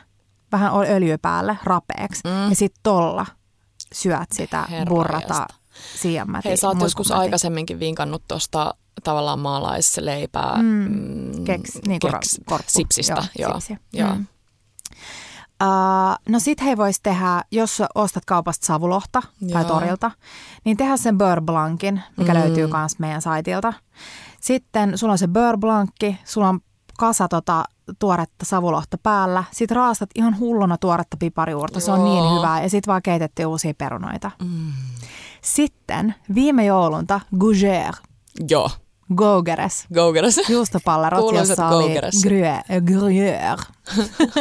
[0.53, 2.21] vähän öljyä päälle, rapeeksi.
[2.25, 2.49] Mm.
[2.49, 3.27] Ja sitten tolla
[3.95, 5.47] syöt sitä Herra burrata
[5.83, 5.99] jesta.
[5.99, 6.49] siianmätiä.
[6.51, 8.75] Hei, sä oot joskus aikaisemminkin vinkannut tuosta
[9.05, 10.57] tavallaan maalaisleipää.
[10.63, 10.65] Mm.
[10.65, 12.71] mm, Keks, niin kuin keks, korppu.
[12.71, 13.25] sipsistä.
[13.39, 13.79] Joo, sipsiä.
[13.93, 14.15] joo.
[14.15, 14.27] Mm.
[15.63, 19.23] Uh, no sit he vois tehdä, jos ostat kaupasta savulohta
[19.53, 19.69] tai Joo.
[19.75, 20.11] torilta,
[20.65, 22.41] niin tehdä sen beurre blancin, mikä Mm.
[22.41, 23.73] löytyy myös meidän saitilta.
[24.41, 26.61] Sitten sulla on se beurre blancki, sulla on
[26.99, 27.65] kasa tota
[27.99, 29.45] tuoretta savulohta päällä.
[29.53, 32.39] Sitten raastat ihan hulluna tuoretta pipariuurta, se on niin Joo.
[32.39, 32.63] hyvää.
[32.63, 34.31] Ja sitten vaan keitetty uusia perunoita.
[34.43, 34.73] Mm.
[35.43, 37.97] Sitten viime joulunta Gougère,
[38.51, 38.71] Joo.
[39.15, 40.37] Gogeres, Go-geras.
[40.49, 42.23] juustopallerot, jossa oli Gogeres.
[42.25, 42.65] gruyère.
[42.81, 43.63] gruyère.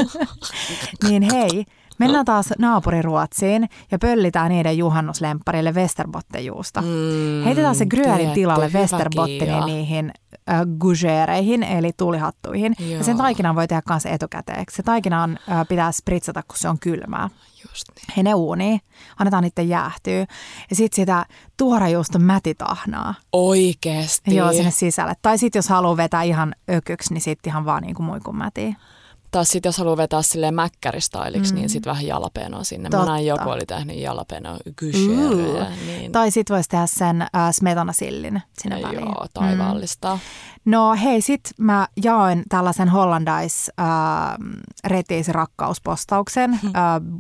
[1.10, 1.66] niin hei,
[2.00, 6.82] mennään taas naapuriruotsiin ja pöllitään niiden juhannuslempparille Westerbotten-juusta.
[6.82, 8.70] Mm, Heitetään se tiedätkö, tilalle
[9.28, 9.66] Kiia.
[9.66, 10.12] niihin
[10.50, 10.62] äh,
[11.64, 12.76] eli tulihattuihin.
[12.80, 13.04] Ja Joo.
[13.04, 14.66] sen taikinan voi tehdä myös etukäteen.
[14.72, 17.30] Se taikinan äh, pitää spritsata, kun se on kylmää.
[17.64, 18.14] Just niin.
[18.18, 18.82] He ne uuniin,
[19.18, 20.26] annetaan niiden jäähtyä.
[20.70, 21.26] Ja sitten sitä
[21.58, 23.14] tuorejuuston mätitahnaa.
[23.34, 24.36] Oikeesti.
[24.36, 25.14] Joo, sinne sisälle.
[25.22, 28.76] Tai sitten jos haluaa vetää ihan ökyksi, niin sitten ihan vaan niin kuin muikun mätiä.
[29.32, 31.60] Taas sit jos haluaa vetää silleen mäkkäristailiksi, Mm.
[31.60, 32.90] niin sitten vähän jalapenoa sinne.
[32.90, 33.06] Totta.
[33.06, 35.66] Mä näin joku oli tehnyt jalapenoa gyshereja.
[35.86, 36.12] Niin.
[36.12, 39.00] Tai sitten voisi tehdä sen äh, smetanasillin sinne väliin.
[39.06, 40.14] Joo, taivaallista.
[40.16, 40.20] Mm.
[40.72, 43.86] No hei, sit mä jaoin tällaisen hollandais äh,
[44.84, 46.62] retiisirakkauspostauksen äh,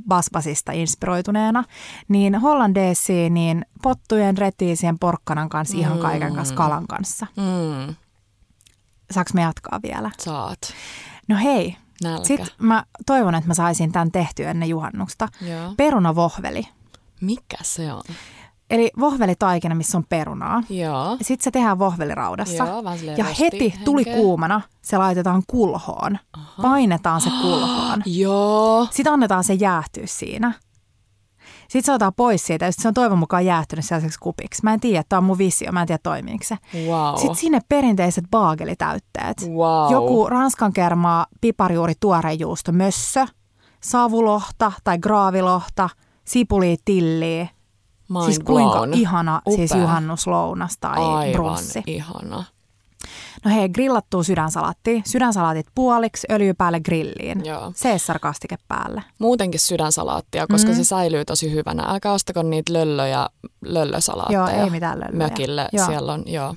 [0.07, 1.64] Basbasista inspiroituneena.
[2.07, 6.01] Niin hollandeesiin, niin pottujen, retiisien, porkkanan kanssa, ihan Mm.
[6.01, 7.28] kaiken kanssa, kalan kanssa.
[7.38, 7.95] Mm.
[9.12, 10.12] Saaks me jatkaa vielä?
[10.20, 10.60] Saat.
[11.28, 12.25] No hei, Nälkä.
[12.27, 15.27] sit mä toivon, että mä saisin tämän tehtyä ennen juhannusta.
[15.41, 15.73] Joo.
[15.77, 16.67] Perunavohveli.
[17.21, 18.01] Mikä se on?
[18.69, 20.63] Eli vohvelitaikina, missä on perunaa.
[20.69, 21.17] Joo.
[21.21, 22.65] Sitten se tehdään vohveliraudassa.
[22.65, 22.83] Joo,
[23.17, 24.15] ja heti tuli rostihenkeä.
[24.23, 26.19] kuumana, se laitetaan kulhoon.
[26.33, 26.61] Aha.
[26.61, 28.03] Painetaan se kulhoon.
[28.21, 28.87] Joo.
[28.91, 30.53] Sitten annetaan se jäähtyä siinä.
[31.61, 34.63] Sitten se otetaan pois siitä ja se on toivon mukaan jäähtynyt sellaiseksi kupiksi.
[34.63, 36.57] Mä en tiedä, tämä on mun visio, mä en tiedä toimiiko se.
[36.87, 37.15] Wow.
[37.15, 39.49] Sitten sinne perinteiset baagelitäytteet.
[39.55, 39.91] wow.
[39.91, 43.25] Joku ranskan kermaa, piparjuuri, tuorejuusto, mössö,
[43.83, 45.89] savulohta tai graavilohta,
[46.25, 47.47] sipuli, tilliä.
[48.09, 48.93] Mind siis kuinka blown.
[48.93, 49.81] ihana siis Upea.
[49.81, 51.83] juhannuslounas tai Aivan brunssi.
[51.87, 52.43] ihana.
[53.45, 55.01] No hei, grillattua sydänsalatti.
[55.05, 57.45] Sydänsalaatit puoliksi, öljy päälle grilliin.
[57.45, 57.71] Joo.
[57.83, 59.03] Caesar-kastike päälle.
[59.19, 60.75] Muutenkin sydänsalaattia, koska Mm.
[60.75, 61.83] se säilyy tosi hyvänä.
[61.87, 63.27] Älkää ostako niitä löllöjä,
[63.65, 64.39] löllösalaatteja.
[64.51, 65.17] Joo, ei mitään löllyjä.
[65.27, 65.85] Mökille Joo.
[65.85, 66.55] siellä on, joo.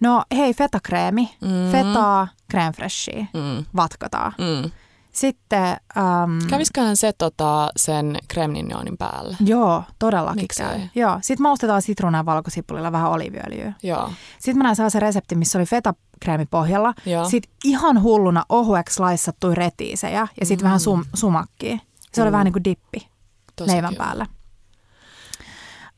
[0.00, 1.36] No hei, fetakreemi.
[1.40, 1.70] Mm.
[1.72, 3.26] Fetaa, crème fraichea.
[3.34, 3.64] Mm.
[3.76, 4.32] Vatkataan.
[4.38, 4.70] Mm.
[5.16, 5.62] Sitten,
[5.96, 9.36] ähm, Kävisköhän se tota, sen kremnignionin päälle?
[9.40, 10.66] joo, todellakin Miksei?
[10.66, 10.80] käy.
[10.94, 13.72] Joo, sitten maustetaan sitruunaa valkosipulilla vähän oliiviöljyä.
[13.82, 14.12] Joo.
[14.38, 16.94] Sitten mä näin sellaisen reseptin, missä oli fetakreemi pohjalla.
[17.06, 17.28] Joo.
[17.28, 20.66] Sitten ihan hulluna ohueksi laissattuja retiisejä ja sitten Mm.
[20.68, 21.78] vähän sum, sumakkia.
[22.12, 22.32] Se oli Mm.
[22.32, 23.08] vähän niin kuin dippi
[23.56, 24.04] Tosi leivän kiva.
[24.04, 24.26] päällä.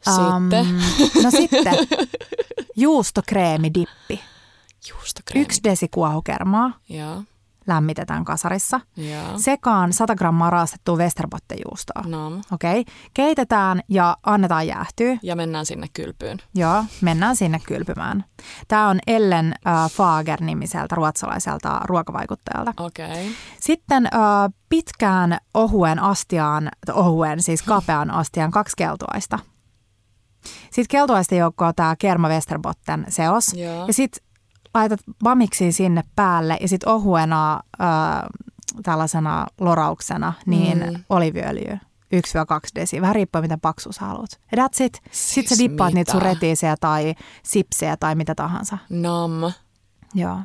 [0.01, 0.67] Sitten.
[0.67, 1.75] Um, no sitten
[2.77, 4.21] juustokreemidippi.
[4.91, 5.43] Juustokreemi.
[5.43, 7.23] yksi desi kuohukermaa, Joo,
[7.69, 8.81] lämmitetään kasarissa.
[8.97, 9.23] joo.
[9.37, 12.03] Sekaan 100 grammaa raastettua Westerbottenjuustoa.
[12.07, 12.41] No.
[12.53, 12.95] Okei, okay.
[13.15, 15.19] keitetään ja annetaan jäähtyä.
[15.23, 16.39] Ja mennään sinne kylpyyn.
[16.55, 18.25] Joo, mennään sinne kylpymään.
[18.69, 22.73] Tämä on Ellen äh, Fager-nimiseltä ruotsalaiselta ruokavaikuttajalta.
[22.77, 23.07] Okei.
[23.07, 23.27] Okay.
[23.61, 24.13] Sitten äh,
[24.69, 29.39] pitkään ohuen astiaan, ohuen siis kapean astiaan kaksi keltuaista.
[30.45, 33.55] Sitten keltuaisten joukkoon tämä Kerma Westerbotten seos.
[33.55, 33.87] Joo.
[33.87, 34.28] Ja sitten
[34.79, 37.89] laitat bamiksi sinne päälle ja sitten ohuena äh,
[38.83, 41.05] tällaisena lorauksena niin Mm.
[41.09, 41.79] oliviöljyä.
[42.15, 42.19] 1-2
[42.75, 44.31] desi, vähän riippuen miten paksu sä haluat.
[44.53, 44.95] Ja that's it.
[44.95, 46.29] Sitten Siis sä dippaat niitä sun mitä?
[46.35, 48.79] retiisejä tai sipsejä tai mitä tahansa.
[48.91, 49.31] Nam.
[50.15, 50.39] Joo.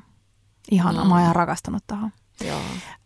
[0.72, 1.08] Ihana, Mm.
[1.08, 2.12] mä oon ihan rakastunut tähän.
[2.48, 2.60] Joo.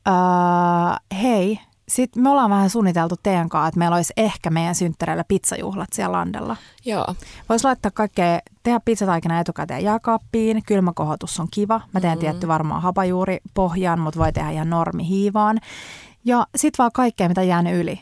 [0.07, 1.59] Öö, hei,
[1.89, 6.17] sitten me ollaan vähän suunniteltu teidän kanssa, että meillä olisi ehkä meidän synttäreillä pizzajuhlat siellä
[6.17, 6.57] landella.
[6.85, 7.15] Joo.
[7.49, 11.81] Voisi laittaa kaikkea, tehdä pizzataikina etukäteen jääkaappiin, kylmäkohotus on kiva.
[11.93, 12.19] Mä teen Mm.
[12.19, 15.59] tietty varmaan hapajuuri pohjaan, mutta voi tehdä ihan normi hiivaan.
[16.25, 17.99] Ja sitten vaan kaikkea, mitä jäänyt yli.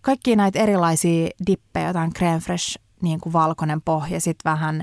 [0.00, 4.82] Kaikki näitä erilaisia dippejä, jotain crème fresh, niin kuin valkoinen pohja, sitten vähän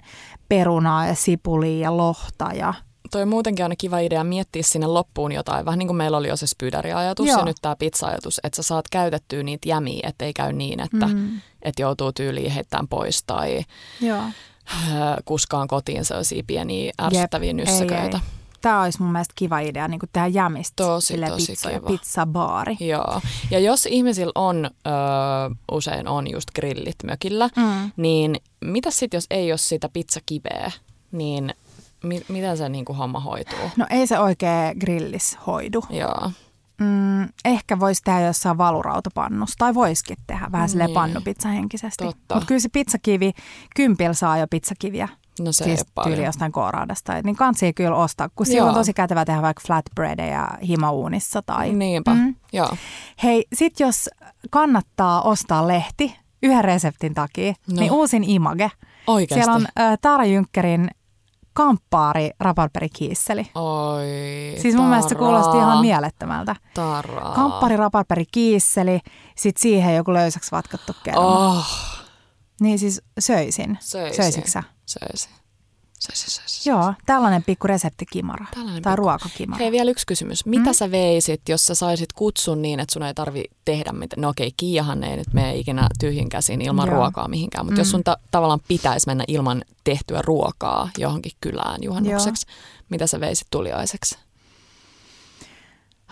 [0.49, 2.73] perunaa ja sipulia ja lohta ja
[3.11, 6.35] Toi muutenkin on kiva idea miettiä sinne loppuun jotain, vähän niin kuin meillä oli jo
[6.37, 7.39] se spyderiajatus Joo.
[7.39, 11.41] ja nyt tämä pizza-ajatus, että sä saat käytettyä niitä jämiä, ettei käy niin, että mm.
[11.61, 13.65] että joutuu tyyliin heittämään pois tai
[14.01, 14.19] joo.
[14.19, 14.31] äh,
[15.25, 18.19] kuskaan kotiin sellaisia pieniä ärsyttäviä nyssäköitä.
[18.61, 21.87] Tämä olisi mun mielestä kiva idea, niin kuin tehdä jämistä Tosi, tosi pizza, kiva.
[21.87, 22.77] pizzabaari.
[22.79, 23.21] Joo.
[23.51, 24.89] Ja jos ihmisillä on, ö,
[25.71, 27.91] usein on just grillit mökillä, Mm.
[27.97, 30.71] niin mitä sitten, jos ei ole sitä pizzakiveä,
[31.11, 31.53] niin
[32.03, 33.59] mi- miten se niinku homma hoituu?
[33.77, 35.83] No ei se oikein grillis hoidu.
[35.89, 36.31] Joo.
[36.81, 40.93] Mm, ehkä voisi tehdä jossain valurautapannussa, tai voisikin tehdä vähän silleen Niin.
[40.93, 42.03] pannupizzahenkisesti.
[42.03, 43.31] Mutta kyllä se pizzakivi,
[43.75, 45.07] kympillä saa jo pizzakiviä,
[45.39, 47.13] No se siis tyyli jostain kooraadasta.
[47.23, 48.67] Niin kansi kyllä ostaa, kun Joo.
[48.67, 51.41] on tosi kätevä tehdä vaikka flatbreadeja himauunissa.
[51.41, 51.73] Tai...
[51.73, 52.35] Niinpä, Mm.
[52.53, 52.69] joo.
[53.23, 54.09] Hei, sit jos
[54.49, 57.79] kannattaa ostaa lehti yhden reseptin takia, no.
[57.79, 58.71] niin uusin Image.
[59.07, 59.33] Oikeasti.
[59.43, 60.89] Siellä on äh, Taara Jynkkärin
[61.53, 63.47] kamppaari raparperikiisseli.
[63.55, 64.05] Oi,
[64.61, 65.63] Siis mun mielestä se kuulosti Tara.
[65.63, 66.55] ihan mielettömältä.
[66.73, 67.31] Tara.
[67.35, 68.99] Kamppari, raparperi, kiisseli,
[69.37, 71.21] sit siihen joku löysäksi vatkattu kerma.
[71.21, 71.65] Oh.
[72.61, 73.77] Niin siis söisin.
[73.81, 74.15] söisin.
[74.15, 74.63] Söisitkö sä?
[76.01, 76.29] Söisin.
[76.29, 76.71] Söisin, söisin.
[76.71, 78.45] Joo, tällainen pikku reseptikimara.
[78.53, 79.59] Tällainen tai pikku- ruokakimara.
[79.59, 80.45] Hei, vielä yksi kysymys.
[80.45, 80.73] Mitä Mm.
[80.73, 84.21] sä veisit, jos sä saisit kutsun niin, että sun ei tarvi tehdä mitään?
[84.21, 86.95] No okei, Kiiahan ei nyt mene ikinä tyhjin käsin ilman Joo.
[86.95, 87.81] ruokaa mihinkään, mutta Mm.
[87.81, 92.45] jos sun ta- tavallaan pitäisi mennä ilman tehtyä ruokaa johonkin kylään juhannukseksi,
[92.89, 94.17] mitä sä veisit tuliaiseksi?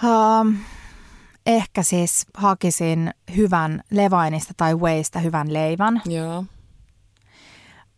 [0.03, 0.57] Um,
[1.45, 6.01] ehkä siis hakisin hyvän Levainista tai Waysta hyvän leivän.
[6.05, 6.43] Joo.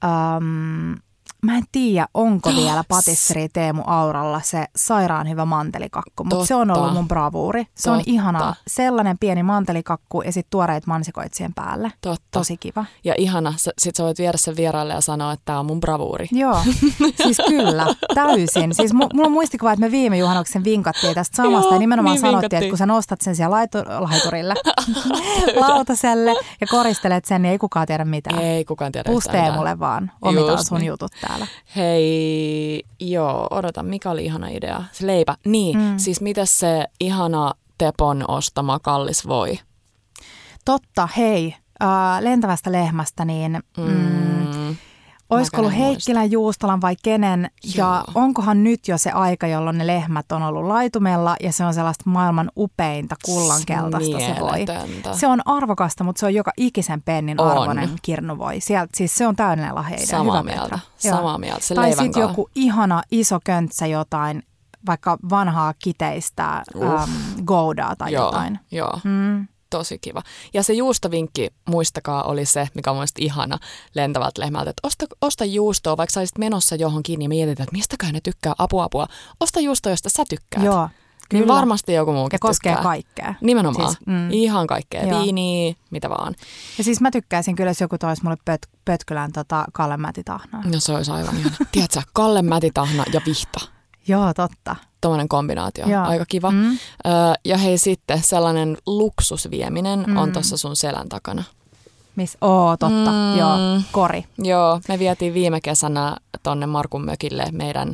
[0.04, 0.96] Um,
[1.42, 6.72] mä en tiedä, onko vielä patisseri Teemu Auralla se sairaan hyvä mantelikakku, mutta se on
[6.72, 7.68] ollut mun bravuuri.
[7.76, 8.12] Se on Totta.
[8.12, 8.56] ihanaa.
[8.68, 11.92] Sellainen pieni mantelikakku ja sitten tuoreet mansikoit siihen päälle.
[12.02, 12.22] Totta.
[12.32, 12.86] Tosi kiva.
[13.04, 16.28] Ja ihana, sit sä voit viedä sen vieraille ja sanoa, että tämä on mun bravuuri.
[16.32, 16.58] Joo,
[17.24, 17.86] siis kyllä,
[18.16, 18.76] täysin.
[18.76, 22.14] Siis mu- mulla on muistikuva, että me viime juhannuksen vinkattiin tästä samasta Joo, ja nimenomaan
[22.14, 22.58] niin sanottiin, vinkattiin.
[22.64, 24.54] että kun sä nostat sen siellä laitu- laiturille,
[25.68, 28.40] lautaselle ja koristelet sen, niin ei kukaan tiedä mitään.
[28.40, 30.88] Ei kukaan tiedä Pustee mulle vaan, omitaan Just sun niin.
[30.88, 31.31] jutut täällä.
[31.76, 34.84] Hei, joo, odota, mikä oli ihana idea?
[34.92, 35.36] Se leipä.
[35.46, 35.78] Niin.
[35.78, 35.98] Mm.
[35.98, 39.60] siis mitä se ihana Tepon ostama kallis voi?
[40.66, 41.90] Totta, hei, äh,
[42.22, 44.76] lentävästä lehmästä, niin mm, Mm.
[45.32, 45.74] Olisiko ollut.
[45.78, 47.50] Heikkilän Juustolan vai kenen?
[47.76, 48.04] Ja Joo.
[48.16, 52.04] onkohan nyt jo se aika, jolloin ne lehmät on ollut laitumella ja se on sellaista
[52.10, 54.66] maailman upeinta kullankeltaista se voi.
[55.16, 57.52] Se on arvokasta, mutta se on joka ikisen pennin On.
[57.52, 58.60] arvoinen kirnuvoi.
[58.62, 60.06] Sieltä, siis se on täydellinen lahjeidea.
[60.08, 60.80] Samaa Hyvä mieltä, Petra.
[60.98, 61.62] Samaa mieltä.
[61.66, 64.44] Se Tai sitten joku ihana iso köntsä jotain,
[64.86, 66.90] vaikka vanhaa kiteistä um,
[67.46, 68.60] goudaa tai joo, jotain.
[68.72, 69.48] Joo, Mm.
[69.72, 70.22] Tosi kiva.
[70.54, 73.58] Ja se juustovinkki, muistakaa, oli se, mikä on mielestäni ihana
[73.96, 78.14] lentävät lehmältä, että osta, osta juustoa, vaikka sä olisit menossa johonkin, niin mietit, että mistäköhän
[78.14, 79.08] ne tykkää, apua, apua.
[79.40, 80.64] Osta juustoa, josta sä tykkäät.
[80.66, 80.90] Joo,
[81.34, 81.54] Niin kyllä.
[81.56, 82.84] varmasti joku muukin Ja koskee tykkää.
[82.84, 83.34] kaikkea.
[83.42, 83.88] Nimenomaan.
[83.92, 84.32] Siis, mm.
[84.32, 85.04] Ihan kaikkea.
[85.04, 85.22] Joo.
[85.24, 86.36] Viiniä, mitä vaan.
[86.78, 90.62] Ja siis mä tykkäisin kyllä, jos joku toisi mulle pöt, Pötkylän tota, Kalle Mätitahnaa.
[90.66, 91.56] No se olisi aivan ihana.
[91.72, 93.60] Tiedätkö, Kalle Mätitahna ja Vihta.
[94.08, 94.76] Joo, totta.
[95.02, 95.88] Tuommoinen kombinaatio.
[95.88, 96.04] Joo.
[96.04, 96.52] Aika kiva.
[96.52, 96.72] Mm.
[96.72, 96.78] Ö,
[97.46, 100.18] ja hei sitten, sellainen luksusvieminen mm.
[100.18, 101.44] on tuossa sun selän takana.
[102.16, 103.12] Miss, oo, totta.
[103.12, 103.38] Mm.
[103.38, 104.26] Joo, kori.
[104.38, 107.94] Joo, me vietiin viime kesänä tonne Markun mökille meidän,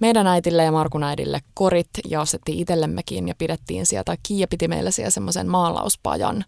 [0.00, 4.16] meidän äitille ja Markun äidille korit ja ostettiin itsellemmekin ja pidettiin sieltä.
[4.22, 6.44] Kiia piti meille siellä semmoisen maalauspajan.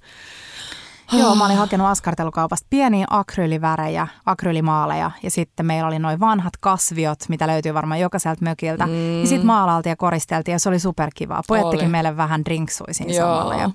[1.13, 7.19] Joo, mä olin hakenut askartelukaupasta pieniä akryylivärejä, akryylimaaleja ja sitten meillä oli noin vanhat kasviot,
[7.29, 8.87] mitä löytyy varmaan jokaiselta mökiltä.
[8.87, 9.21] Mm.
[9.21, 11.43] Ja sitten maalaaltiin ja koristeltiin ja se oli superkivaa.
[11.49, 13.55] Pojat teki meille vähän drinksuisin samalla.
[13.55, 13.71] Ja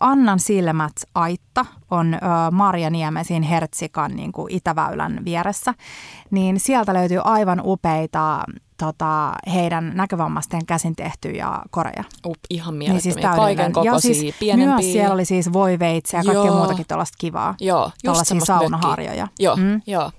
[0.00, 2.18] Annan silmät Aitta on ö,
[2.50, 5.74] Marja Niemesin Hertsikan niin kuin Itäväylän vieressä.
[6.30, 8.44] Niin sieltä löytyy aivan upeita
[8.78, 12.04] tota, heidän näkövammaisten käsin tehtyjä koreja.
[12.26, 13.14] Up, ihan mielettömiä.
[13.14, 14.74] Niin siis Kaiken kokoisia, siis pienempiä.
[14.74, 17.54] Myös siellä oli siis voiveitse ja kaikkea muutakin tuollaista kivaa.
[17.60, 19.28] Joo, just saunaharjoja.
[19.38, 19.82] Joo, mm.
[19.86, 20.10] joo.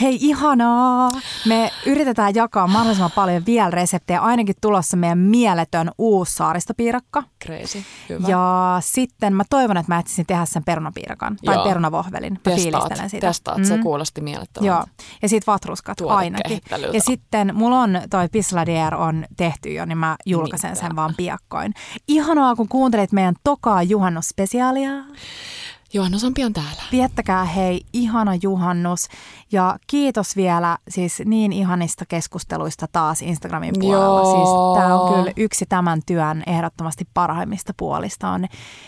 [0.00, 1.12] Hei ihanaa!
[1.46, 4.20] Me yritetään jakaa mahdollisimman paljon vielä reseptejä.
[4.20, 7.22] Ainakin tulossa meidän mieletön uusi saaristopiirakka.
[7.44, 8.28] Crazy, hyvä.
[8.28, 11.64] Ja sitten mä toivon, että mä etsisin tehdä sen perunapiirakan tai Joo.
[11.64, 12.32] perunovohvelin.
[12.32, 13.26] Mä testaat, fiilistelen sitä.
[13.26, 13.64] Testaat, mm.
[13.64, 14.74] se kuulosti mielettömältä.
[14.74, 14.84] Joo,
[15.22, 16.60] ja sitten vatruskat ainakin.
[16.92, 20.80] Ja sitten mulla on toi Pisladier on tehty jo, niin mä julkaisen Mitä?
[20.80, 21.74] sen vaan piakkoin.
[22.08, 24.92] Ihanaa, kun kuuntelit meidän tokaa juhannusspesiaalia.
[25.92, 26.82] Juhannus on pian täällä.
[26.92, 29.08] Viettäkää hei, ihana juhannus.
[29.52, 34.24] Ja kiitos vielä siis niin ihanista keskusteluista taas Instagramin puolella.
[34.24, 38.46] Siis tämä on kyllä yksi tämän työn ehdottomasti parhaimmista puolista on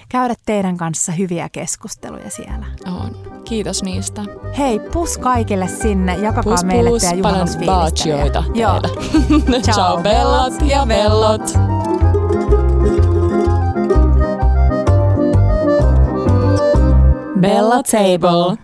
[0.09, 2.66] käydä teidän kanssa hyviä keskusteluja siellä.
[2.86, 3.42] On.
[3.44, 4.22] Kiitos niistä.
[4.59, 6.16] Hei, pus kaikille sinne.
[6.16, 8.44] Jakakaa pus, meille teidän juhannusfiilistä.
[8.55, 8.80] Joo.
[9.72, 11.42] Ciao bellot ja bellot.
[17.43, 18.62] Bella Table.